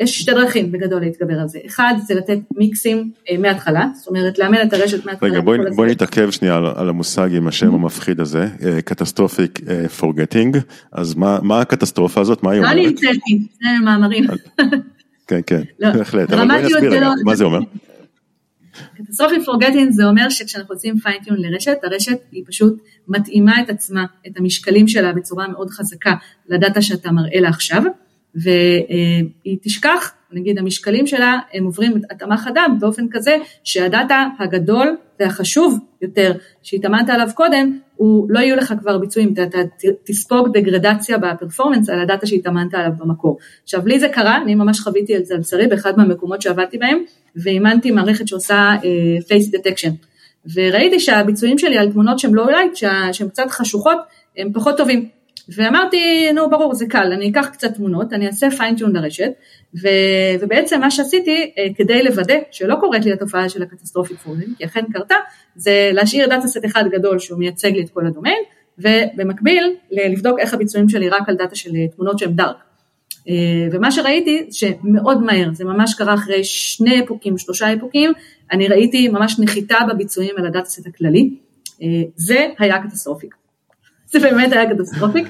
יש 0.00 0.20
שתי 0.20 0.32
דרכים 0.32 0.72
בגדול 0.72 1.00
להתגבר 1.00 1.40
על 1.40 1.48
זה, 1.48 1.58
אחד 1.66 1.94
זה 2.06 2.14
לתת 2.14 2.38
מיקסים 2.56 3.10
אה, 3.30 3.38
מההתחלה, 3.38 3.88
זאת 3.94 4.08
אומרת 4.08 4.38
לאמן 4.38 4.62
את 4.62 4.72
הרשת 4.72 5.06
מההתחלה. 5.06 5.30
רגע 5.30 5.40
בואי 5.40 5.58
בוא 5.76 5.86
נתעכב 5.86 6.30
שנייה 6.30 6.56
על, 6.56 6.66
על 6.76 6.88
המושג 6.88 7.34
עם 7.34 7.46
השם 7.46 7.70
mm-hmm. 7.70 7.74
המפחיד 7.74 8.20
הזה, 8.20 8.48
catastrophic 8.84 9.60
forgetting, 9.98 10.58
אז 10.92 11.14
מה, 11.14 11.38
מה 11.42 11.60
הקטסטרופה 11.60 12.20
הזאת, 12.20 12.42
מה 12.42 12.50
היא 12.50 12.60
אומרת? 12.60 12.76
לא 12.76 12.82
המצאתי, 12.82 13.46
זה 13.52 13.84
מאמרים. 13.84 14.24
כן, 15.26 15.40
כן, 15.46 15.62
לא, 15.80 15.90
בהחלט, 15.92 16.32
אבל 16.32 16.48
בואי 16.48 16.62
נסביר 16.62 16.90
רגע, 16.90 17.10
מה 17.24 17.34
זה 17.34 17.44
אומר? 17.44 17.60
catastrophic 18.96 19.44
forgetting 19.44 19.90
זה 19.90 20.04
אומר 20.04 20.28
שכשאנחנו 20.28 20.74
עושים 20.74 20.98
fine-tune 20.98 21.36
לרשת, 21.40 21.76
הרשת 21.82 22.18
היא 22.32 22.44
פשוט 22.46 22.82
מתאימה 23.08 23.60
את 23.62 23.70
עצמה, 23.70 24.04
את 24.26 24.36
המשקלים 24.36 24.88
שלה 24.88 25.12
בצורה 25.12 25.48
מאוד 25.48 25.70
חזקה 25.70 26.14
לדאטה 26.48 26.82
שאתה 26.82 27.12
מראה 27.12 27.40
לה 27.40 27.48
עכשיו, 27.48 27.82
והיא 28.34 29.58
תשכח, 29.62 30.12
נגיד 30.32 30.58
המשקלים 30.58 31.06
שלה, 31.06 31.38
הם 31.52 31.64
עוברים 31.64 31.92
התאמה 32.10 32.36
חדה 32.36 32.66
באופן 32.80 33.06
כזה 33.10 33.36
שהדאטה 33.64 34.26
הגדול 34.38 34.96
והחשוב 35.20 35.78
יותר 36.02 36.32
שהתאמנת 36.62 37.10
עליו 37.10 37.28
קודם, 37.34 37.78
הוא 37.96 38.26
לא 38.30 38.40
יהיו 38.40 38.56
לך 38.56 38.74
כבר 38.80 38.98
ביצועים, 38.98 39.32
אתה, 39.32 39.42
אתה 39.42 39.58
תספוג 40.04 40.58
דגרדציה 40.58 41.18
ב 41.18 41.24
performance 41.24 41.88
על 41.88 42.00
הדאטה 42.00 42.26
שהתאמנת 42.26 42.74
עליו 42.74 42.90
במקור. 42.98 43.38
עכשיו 43.62 43.86
לי 43.86 44.00
זה 44.00 44.08
קרה, 44.08 44.42
אני 44.42 44.54
ממש 44.54 44.80
חוויתי 44.80 45.16
את 45.16 45.26
זה 45.26 45.34
על 45.34 45.40
בשרי 45.40 45.66
באחד 45.66 45.96
מהמקומות 45.96 46.42
שעבדתי 46.42 46.78
בהם, 46.78 46.98
ואימנתי 47.36 47.90
מערכת 47.90 48.28
שעושה 48.28 48.74
uh, 48.80 48.84
face 49.22 49.58
detection, 49.58 49.90
וראיתי 50.54 51.00
שהביצועים 51.00 51.58
שלי 51.58 51.78
על 51.78 51.92
תמונות 51.92 52.18
שהן 52.18 52.34
low 52.34 52.46
light, 52.50 52.76
שהן 53.12 53.28
קצת 53.28 53.50
חשוכות, 53.50 53.98
הם 54.36 54.52
פחות 54.52 54.76
טובים. 54.76 55.08
ואמרתי, 55.48 56.32
נו 56.34 56.50
ברור, 56.50 56.74
זה 56.74 56.86
קל, 56.86 57.12
אני 57.12 57.30
אקח 57.30 57.48
קצת 57.52 57.74
תמונות, 57.74 58.12
אני 58.12 58.26
אעשה 58.26 58.50
fine-tune 58.50 58.96
לרשת, 58.96 59.30
ו, 59.82 59.88
ובעצם 60.40 60.80
מה 60.80 60.90
שעשיתי 60.90 61.52
אה, 61.58 61.66
כדי 61.76 62.02
לוודא 62.02 62.34
שלא 62.50 62.74
קורית 62.80 63.04
לי 63.04 63.12
התופעה 63.12 63.48
של 63.48 63.62
ה 63.62 63.66
catastrophic 63.66 64.18
forgetting, 64.18 64.54
כי 64.58 64.64
אכן 64.64 64.84
קרתה, 64.92 65.14
זה 65.56 65.90
להשאיר 65.92 66.28
data 66.28 66.46
set 66.46 66.64
אחד 66.64 66.84
גדול 66.92 67.18
שהוא 67.18 67.38
מייצג 67.38 67.72
לי 67.72 67.82
את 67.82 67.90
כל 67.90 68.06
הדומיין, 68.06 68.42
ובמקביל 68.78 69.76
לבדוק 69.90 70.38
איך 70.38 70.54
הביצועים 70.54 70.88
שלי 70.88 71.08
רק 71.08 71.28
על 71.28 71.36
דאטה 71.36 71.54
של 71.54 71.70
אה, 71.76 71.88
תמונות 71.96 72.18
שהן 72.18 72.32
dark. 72.32 72.56
אה, 73.28 73.34
ומה 73.72 73.92
שראיתי 73.92 74.46
שמאוד 74.50 75.22
מהר, 75.22 75.48
זה 75.52 75.64
ממש 75.64 75.94
קרה 75.94 76.14
אחרי 76.14 76.44
שני 76.44 77.04
אפוקים, 77.04 77.38
שלושה 77.38 77.74
אפוקים, 77.74 78.12
אני 78.52 78.68
ראיתי 78.68 79.08
ממש 79.08 79.40
נחיתה 79.40 79.76
בביצועים 79.88 80.34
על 80.36 80.46
ה 80.46 80.50
data 80.50 80.68
set 80.68 80.86
הכללי, 80.86 81.30
זה 82.16 82.46
היה 82.58 82.82
catastrophic. 82.82 83.34
זה 84.14 84.20
באמת 84.20 84.52
היה 84.52 84.74
catastrophic, 84.74 85.28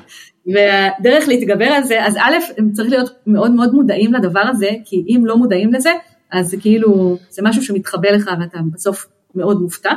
והדרך 0.55 1.29
להתגבר 1.29 1.65
על 1.65 1.83
זה, 1.83 2.05
אז 2.05 2.17
א', 2.17 2.37
הם 2.59 2.73
צריך 2.73 2.91
להיות 2.91 3.11
מאוד 3.27 3.51
מאוד 3.51 3.75
מודעים 3.75 4.15
לדבר 4.15 4.41
הזה, 4.41 4.69
כי 4.85 5.05
אם 5.09 5.23
לא 5.27 5.37
מודעים 5.37 5.73
לזה, 5.73 5.91
אז 6.33 6.51
זה 6.51 6.57
כאילו, 6.57 7.19
זה 7.31 7.43
משהו 7.45 7.63
שמתחבא 7.63 8.11
לך 8.11 8.31
ואתה 8.41 8.59
בסוף 8.73 9.07
מאוד 9.35 9.61
מופתע. 9.61 9.93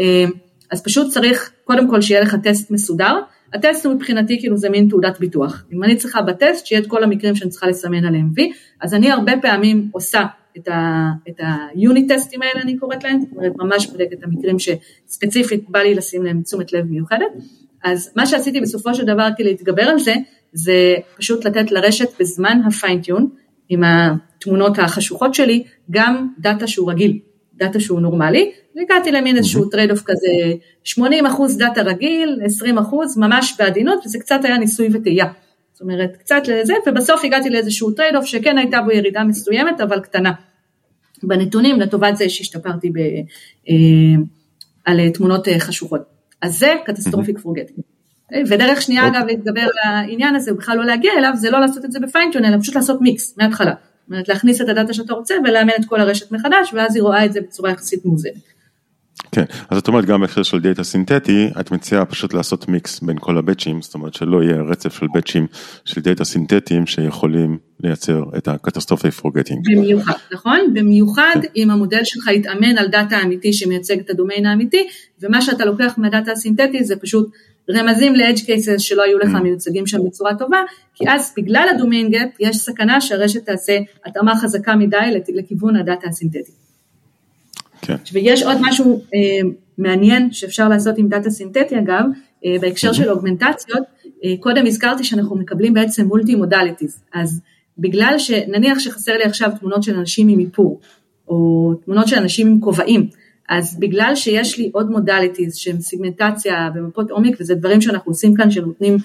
אה, 0.00 0.24
אז 0.70 0.82
פשוט 0.82 1.12
צריך 1.12 1.52
קודם 1.64 1.90
כל 1.90 2.00
שיהיה 2.00 2.20
לך 2.20 2.36
טסט 2.42 2.70
מסודר, 2.70 3.18
הטסט 3.54 3.86
הוא 3.86 3.94
מבחינתי 3.94 4.38
כאילו 4.40 4.56
זה 4.56 4.70
מין 4.70 4.88
תעודת 4.88 5.20
ביטוח. 5.20 5.64
אם 5.72 5.84
אני 5.84 5.96
צריכה 5.96 6.22
בטסט 6.22 6.66
שיהיה 6.66 6.82
את 6.82 6.86
כל 6.86 7.04
המקרים 7.04 7.34
שאני 7.34 7.50
צריכה 7.50 7.66
לסמן 7.66 8.04
עליהם 8.04 8.30
וי, 8.34 8.52
אז 8.80 8.94
אני 8.94 9.10
הרבה 9.10 9.32
פעמים 9.42 9.88
עושה 9.92 10.22
את 10.58 11.38
היוני 11.38 12.06
טסטים 12.06 12.42
האלה 12.42 12.62
אני 12.62 12.76
קוראת 12.76 13.04
להם, 13.04 13.20
זאת 13.20 13.30
אומרת 13.36 13.52
ממש 13.58 13.86
בודקת 13.86 14.12
את 14.12 14.24
המקרים 14.24 14.56
שספציפית 14.58 15.70
בא 15.70 15.78
לי 15.78 15.94
לשים 15.94 16.22
להם 16.22 16.42
תשומת 16.42 16.72
לב 16.72 16.84
מיוחדת, 16.84 17.32
אז 17.84 18.10
מה 18.16 18.26
שעשיתי 18.26 18.60
בסופו 18.60 18.94
של 18.94 19.04
דבר 19.04 19.28
כדי 19.36 19.44
להתגבר 19.48 19.82
על 19.82 19.98
זה, 19.98 20.14
זה 20.52 20.94
פשוט 21.16 21.44
לתת 21.44 21.72
לרשת 21.72 22.08
בזמן 22.20 22.60
הפיינטיון, 22.66 23.28
עם 23.68 23.82
התמונות 23.84 24.78
החשוכות 24.78 25.34
שלי, 25.34 25.64
גם 25.90 26.28
דאטה 26.38 26.66
שהוא 26.66 26.90
רגיל, 26.90 27.18
דאטה 27.54 27.80
שהוא 27.80 28.00
נורמלי, 28.00 28.52
והגעתי 28.76 29.12
למין 29.12 29.36
איזשהו 29.36 29.64
trade-off 29.64 30.02
כזה, 30.04 30.28
80 30.84 31.26
אחוז 31.26 31.58
דאטה 31.58 31.82
רגיל, 31.82 32.40
20 32.44 32.78
אחוז, 32.78 33.18
ממש 33.18 33.54
בעדינות, 33.58 34.06
וזה 34.06 34.18
קצת 34.18 34.40
היה 34.44 34.58
ניסוי 34.58 34.88
וטעייה. 34.92 35.26
זאת 35.72 35.80
אומרת, 35.80 36.16
קצת 36.16 36.42
לזה, 36.48 36.74
ובסוף 36.86 37.24
הגעתי 37.24 37.50
לאיזשהו 37.50 37.90
trade-off 37.90 38.24
שכן 38.24 38.58
הייתה 38.58 38.80
בו 38.80 38.90
ירידה 38.90 39.24
מסוימת, 39.24 39.80
אבל 39.80 40.00
קטנה. 40.00 40.32
בנתונים, 41.22 41.80
לטובת 41.80 42.16
זה 42.16 42.28
שהשתפרתי 42.28 42.90
ב, 42.90 42.98
אה, 43.68 43.74
על 44.84 45.10
תמונות 45.10 45.48
אה, 45.48 45.60
חשוכות. 45.60 46.11
אז 46.42 46.58
זה 46.58 46.74
catastrophic 46.84 47.38
forgetting. 47.38 47.80
ודרך 48.48 48.82
שנייה 48.82 49.06
אגב 49.06 49.26
להתגבר 49.26 49.60
על 49.60 49.92
העניין 49.92 50.34
הזה, 50.34 50.52
בכלל 50.52 50.76
לא 50.76 50.84
להגיע 50.84 51.12
אליו, 51.18 51.32
זה 51.34 51.50
לא 51.50 51.60
לעשות 51.60 51.84
את 51.84 51.92
זה 51.92 52.00
ב 52.00 52.04
fine-tune, 52.04 52.44
אלא 52.44 52.60
פשוט 52.60 52.74
לעשות 52.74 53.00
מיקס 53.00 53.34
מההתחלה. 53.38 53.70
זאת 53.70 54.10
אומרת 54.10 54.28
להכניס 54.28 54.60
את 54.60 54.68
הדאטה 54.68 54.94
שאתה 54.94 55.14
רוצה 55.14 55.34
ולאמן 55.44 55.72
את 55.80 55.84
כל 55.84 56.00
הרשת 56.00 56.32
מחדש, 56.32 56.74
ואז 56.74 56.94
היא 56.94 57.02
רואה 57.02 57.24
את 57.24 57.32
זה 57.32 57.40
בצורה 57.40 57.70
יחסית 57.70 58.04
מאוזנת. 58.04 58.32
כן, 59.34 59.44
אז 59.70 59.78
את 59.78 59.88
אומרת 59.88 60.04
גם 60.04 60.20
בהקשר 60.20 60.42
של 60.42 60.60
דאטה 60.60 60.84
סינתטי, 60.84 61.48
את 61.60 61.70
מציעה 61.70 62.04
פשוט 62.04 62.34
לעשות 62.34 62.68
מיקס 62.68 63.00
בין 63.00 63.16
כל 63.20 63.38
הבאצ'ים, 63.38 63.82
זאת 63.82 63.94
אומרת 63.94 64.14
שלא 64.14 64.42
יהיה 64.42 64.62
רצף 64.62 64.98
של 64.98 65.06
באצ'ים 65.14 65.46
של 65.84 66.00
דאטה 66.00 66.24
סינתטיים 66.24 66.86
שיכולים 66.86 67.58
לייצר 67.80 68.24
את 68.36 68.48
ה 68.48 68.53
catastrophic 68.53 69.10
forgetting. 69.10 69.60
במיוחד, 69.72 70.12
נכון? 70.32 70.60
במיוחד. 70.74 71.36
אם 71.56 71.70
המודל 71.70 72.04
שלך 72.04 72.26
יתאמן 72.26 72.78
על 72.78 72.88
דאטה 72.88 73.22
אמיתי 73.22 73.52
שמייצג 73.52 73.98
את 73.98 74.10
הדומיין 74.10 74.46
האמיתי, 74.46 74.86
ומה 75.22 75.42
שאתה 75.42 75.64
לוקח 75.64 75.94
מהדאטה 75.96 76.32
הסינתטי 76.32 76.84
זה 76.84 76.96
פשוט 76.96 77.30
רמזים 77.70 78.14
ל-edge 78.14 78.40
cases 78.40 78.78
שלא 78.78 79.02
היו 79.02 79.18
לך 79.18 79.34
mm. 79.34 79.40
מיוצגים 79.40 79.86
שם 79.86 79.98
בצורה 80.06 80.34
טובה, 80.34 80.62
כי 80.94 81.04
אז 81.08 81.34
בגלל 81.36 81.68
ה 81.74 81.79
domain 81.79 82.10
gap 82.10 82.28
יש 82.40 82.56
סכנה 82.56 83.00
שהרשת 83.00 83.46
תעשה 83.46 83.78
התאמה 84.06 84.36
חזקה 84.36 84.76
מדי 84.76 85.20
לכיוון 85.34 85.76
הדאטה 85.76 86.08
הסינתטי. 86.08 86.61
כן. 87.82 87.96
ויש 88.12 88.42
עוד 88.42 88.56
משהו 88.60 89.02
אה, 89.14 89.48
מעניין 89.78 90.32
שאפשר 90.32 90.68
לעשות 90.68 90.98
עם 90.98 91.08
דאטה 91.08 91.30
סינתטי 91.30 91.78
אגב, 91.78 92.04
אה, 92.44 92.56
בהקשר. 92.60 92.92
של 92.92 93.10
אוגמנטציות, 93.10 93.82
אה, 94.24 94.34
קודם 94.40 94.66
הזכרתי 94.66 95.04
שאנחנו 95.04 95.36
מקבלים 95.36 95.74
בעצם 95.74 96.06
multi 96.06 96.34
modalities, 96.34 97.02
אז 97.14 97.40
בגלל 97.78 98.14
שנניח 98.18 98.78
שחסר 98.78 99.16
לי 99.16 99.24
עכשיו 99.24 99.50
תמונות 99.60 99.82
של 99.82 99.94
אנשים 99.94 100.28
עם 100.28 100.38
איפור, 100.40 100.80
או 101.28 101.72
תמונות 101.84 102.08
של 102.08 102.16
אנשים 102.16 102.46
עם 102.46 102.60
כובעים, 102.60 103.08
אז 103.48 103.78
בגלל 103.80 104.12
שיש 104.14 104.58
לי 104.58 104.70
עוד 104.72 104.90
modalities 104.90 105.56
שהם 105.56 105.80
סיגמנטציה 105.80 106.70
ומפות 106.74 107.10
עומק 107.10 107.36
וזה 107.40 107.54
דברים 107.54 107.80
שאנחנו 107.80 108.10
עושים 108.10 108.34
כאן 108.34 108.50
שנותנים 108.50 108.96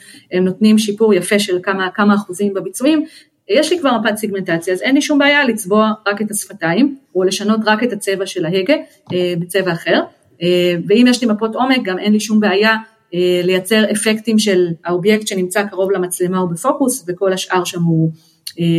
נותנים 0.42 0.78
שיפור 0.78 1.14
יפה 1.14 1.40
של 1.40 1.60
כמה, 1.64 1.90
כמה 1.96 2.16
אחוזים 2.16 2.54
בביצועים, 2.54 3.06
יש 3.50 3.72
לי 3.72 3.80
כבר 3.80 3.98
מפת 3.98 4.18
סיגמנטציה 4.18 4.74
אז 4.74 4.82
אין 4.82 4.96
לי 4.96 5.02
שום 5.02 5.20
בעיה 5.20 5.44
לצבוע 5.44 5.92
רק 6.08 6.22
את 6.22 6.32
השפתיים 6.32 6.98
או 7.16 7.24
לשנות 7.24 7.60
רק 7.66 7.84
את 7.84 7.94
הצבע 7.94 8.26
של 8.26 8.46
ההגה 8.46 8.76
אה, 9.14 9.34
בצבע 9.40 9.72
אחר 9.72 10.02
אה, 10.42 10.76
ואם 10.88 11.06
יש 11.10 11.24
לי 11.24 11.34
מפות 11.34 11.56
עומק 11.56 11.84
גם 11.84 12.00
אין 12.00 12.14
לי 12.14 12.20
שום 12.20 12.40
בעיה 12.40 12.76
אה, 13.14 13.42
לייצר 13.44 13.92
אפקטים 13.92 14.40
של 14.40 14.68
האובייקט 14.86 15.28
שנמצא 15.28 15.64
קרוב 15.64 15.92
למצלמה 15.92 16.40
או 16.40 16.48
בפוקוס 16.48 17.06
וכל 17.08 17.34
השאר 17.34 17.64
שם 17.64 17.84
הוא, 17.84 18.12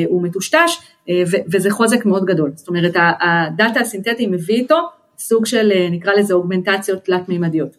הוא 0.08 0.22
מטושטש 0.22 0.78
וזה 1.50 1.70
חוזק 1.70 2.04
מאוד 2.04 2.24
גדול 2.24 2.52
זאת 2.54 2.68
אומרת 2.68 2.92
הדאטה 3.20 3.80
הסינתטי 3.80 4.26
מביא 4.26 4.54
איתו 4.54 4.78
סוג 5.18 5.46
של 5.46 5.72
נקרא 5.90 6.12
לזה 6.12 6.34
אוגמנטציות 6.34 7.04
תלת 7.04 7.28
מימדיות. 7.28 7.76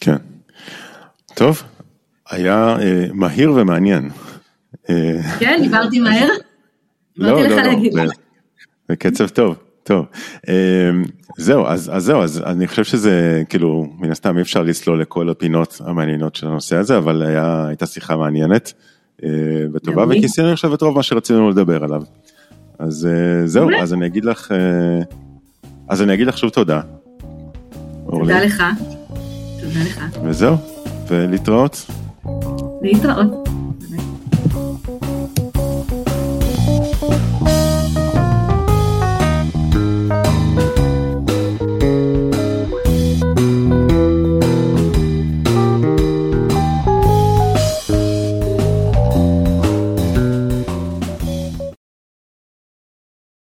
כן, 0.00 0.16
טוב, 1.34 1.62
היה 2.30 2.76
מהיר 3.12 3.52
ומעניין. 3.52 4.10
כן, 5.38 5.58
דיברתי 5.62 5.98
מהר? 6.00 6.28
לא, 7.16 7.42
לא, 7.42 7.48
לא, 7.92 8.04
זה 8.88 8.96
קצב 8.96 9.28
טוב, 9.28 9.56
טוב. 9.82 10.06
זהו, 11.38 11.66
אז, 11.66 11.90
אז 11.94 12.04
זהו, 12.04 12.22
אז 12.22 12.42
אני 12.46 12.68
חושב 12.68 12.84
שזה 12.84 13.42
כאילו, 13.48 13.86
מן 13.98 14.10
הסתם 14.10 14.36
אי 14.36 14.42
אפשר 14.42 14.62
לסלול 14.62 15.00
לכל 15.00 15.30
הפינות 15.30 15.80
המעניינות 15.84 16.36
של 16.36 16.46
הנושא 16.46 16.76
הזה, 16.76 16.98
אבל 16.98 17.22
היה, 17.22 17.66
הייתה 17.68 17.86
שיחה 17.86 18.16
מעניינת 18.16 18.72
וטובה, 19.74 20.04
וכיסינו 20.08 20.52
עכשיו 20.52 20.74
את 20.74 20.82
רוב 20.82 20.96
מה 20.96 21.02
שרצינו 21.02 21.50
לדבר 21.50 21.84
עליו. 21.84 22.02
אז 22.78 23.08
זהו, 23.44 23.70
אז 23.80 23.94
אני 23.94 24.06
אגיד 24.06 24.24
לך, 24.24 24.52
אז 25.88 26.02
אני 26.02 26.14
אגיד 26.14 26.26
לך 26.26 26.38
שוב 26.38 26.50
תודה. 26.50 26.80
תודה 28.10 28.44
לך. 28.44 28.62
תודה 29.60 29.80
לך. 29.86 30.04
וזהו, 30.24 30.56
ולהתראות. 31.08 31.86
להתראות. 32.82 33.48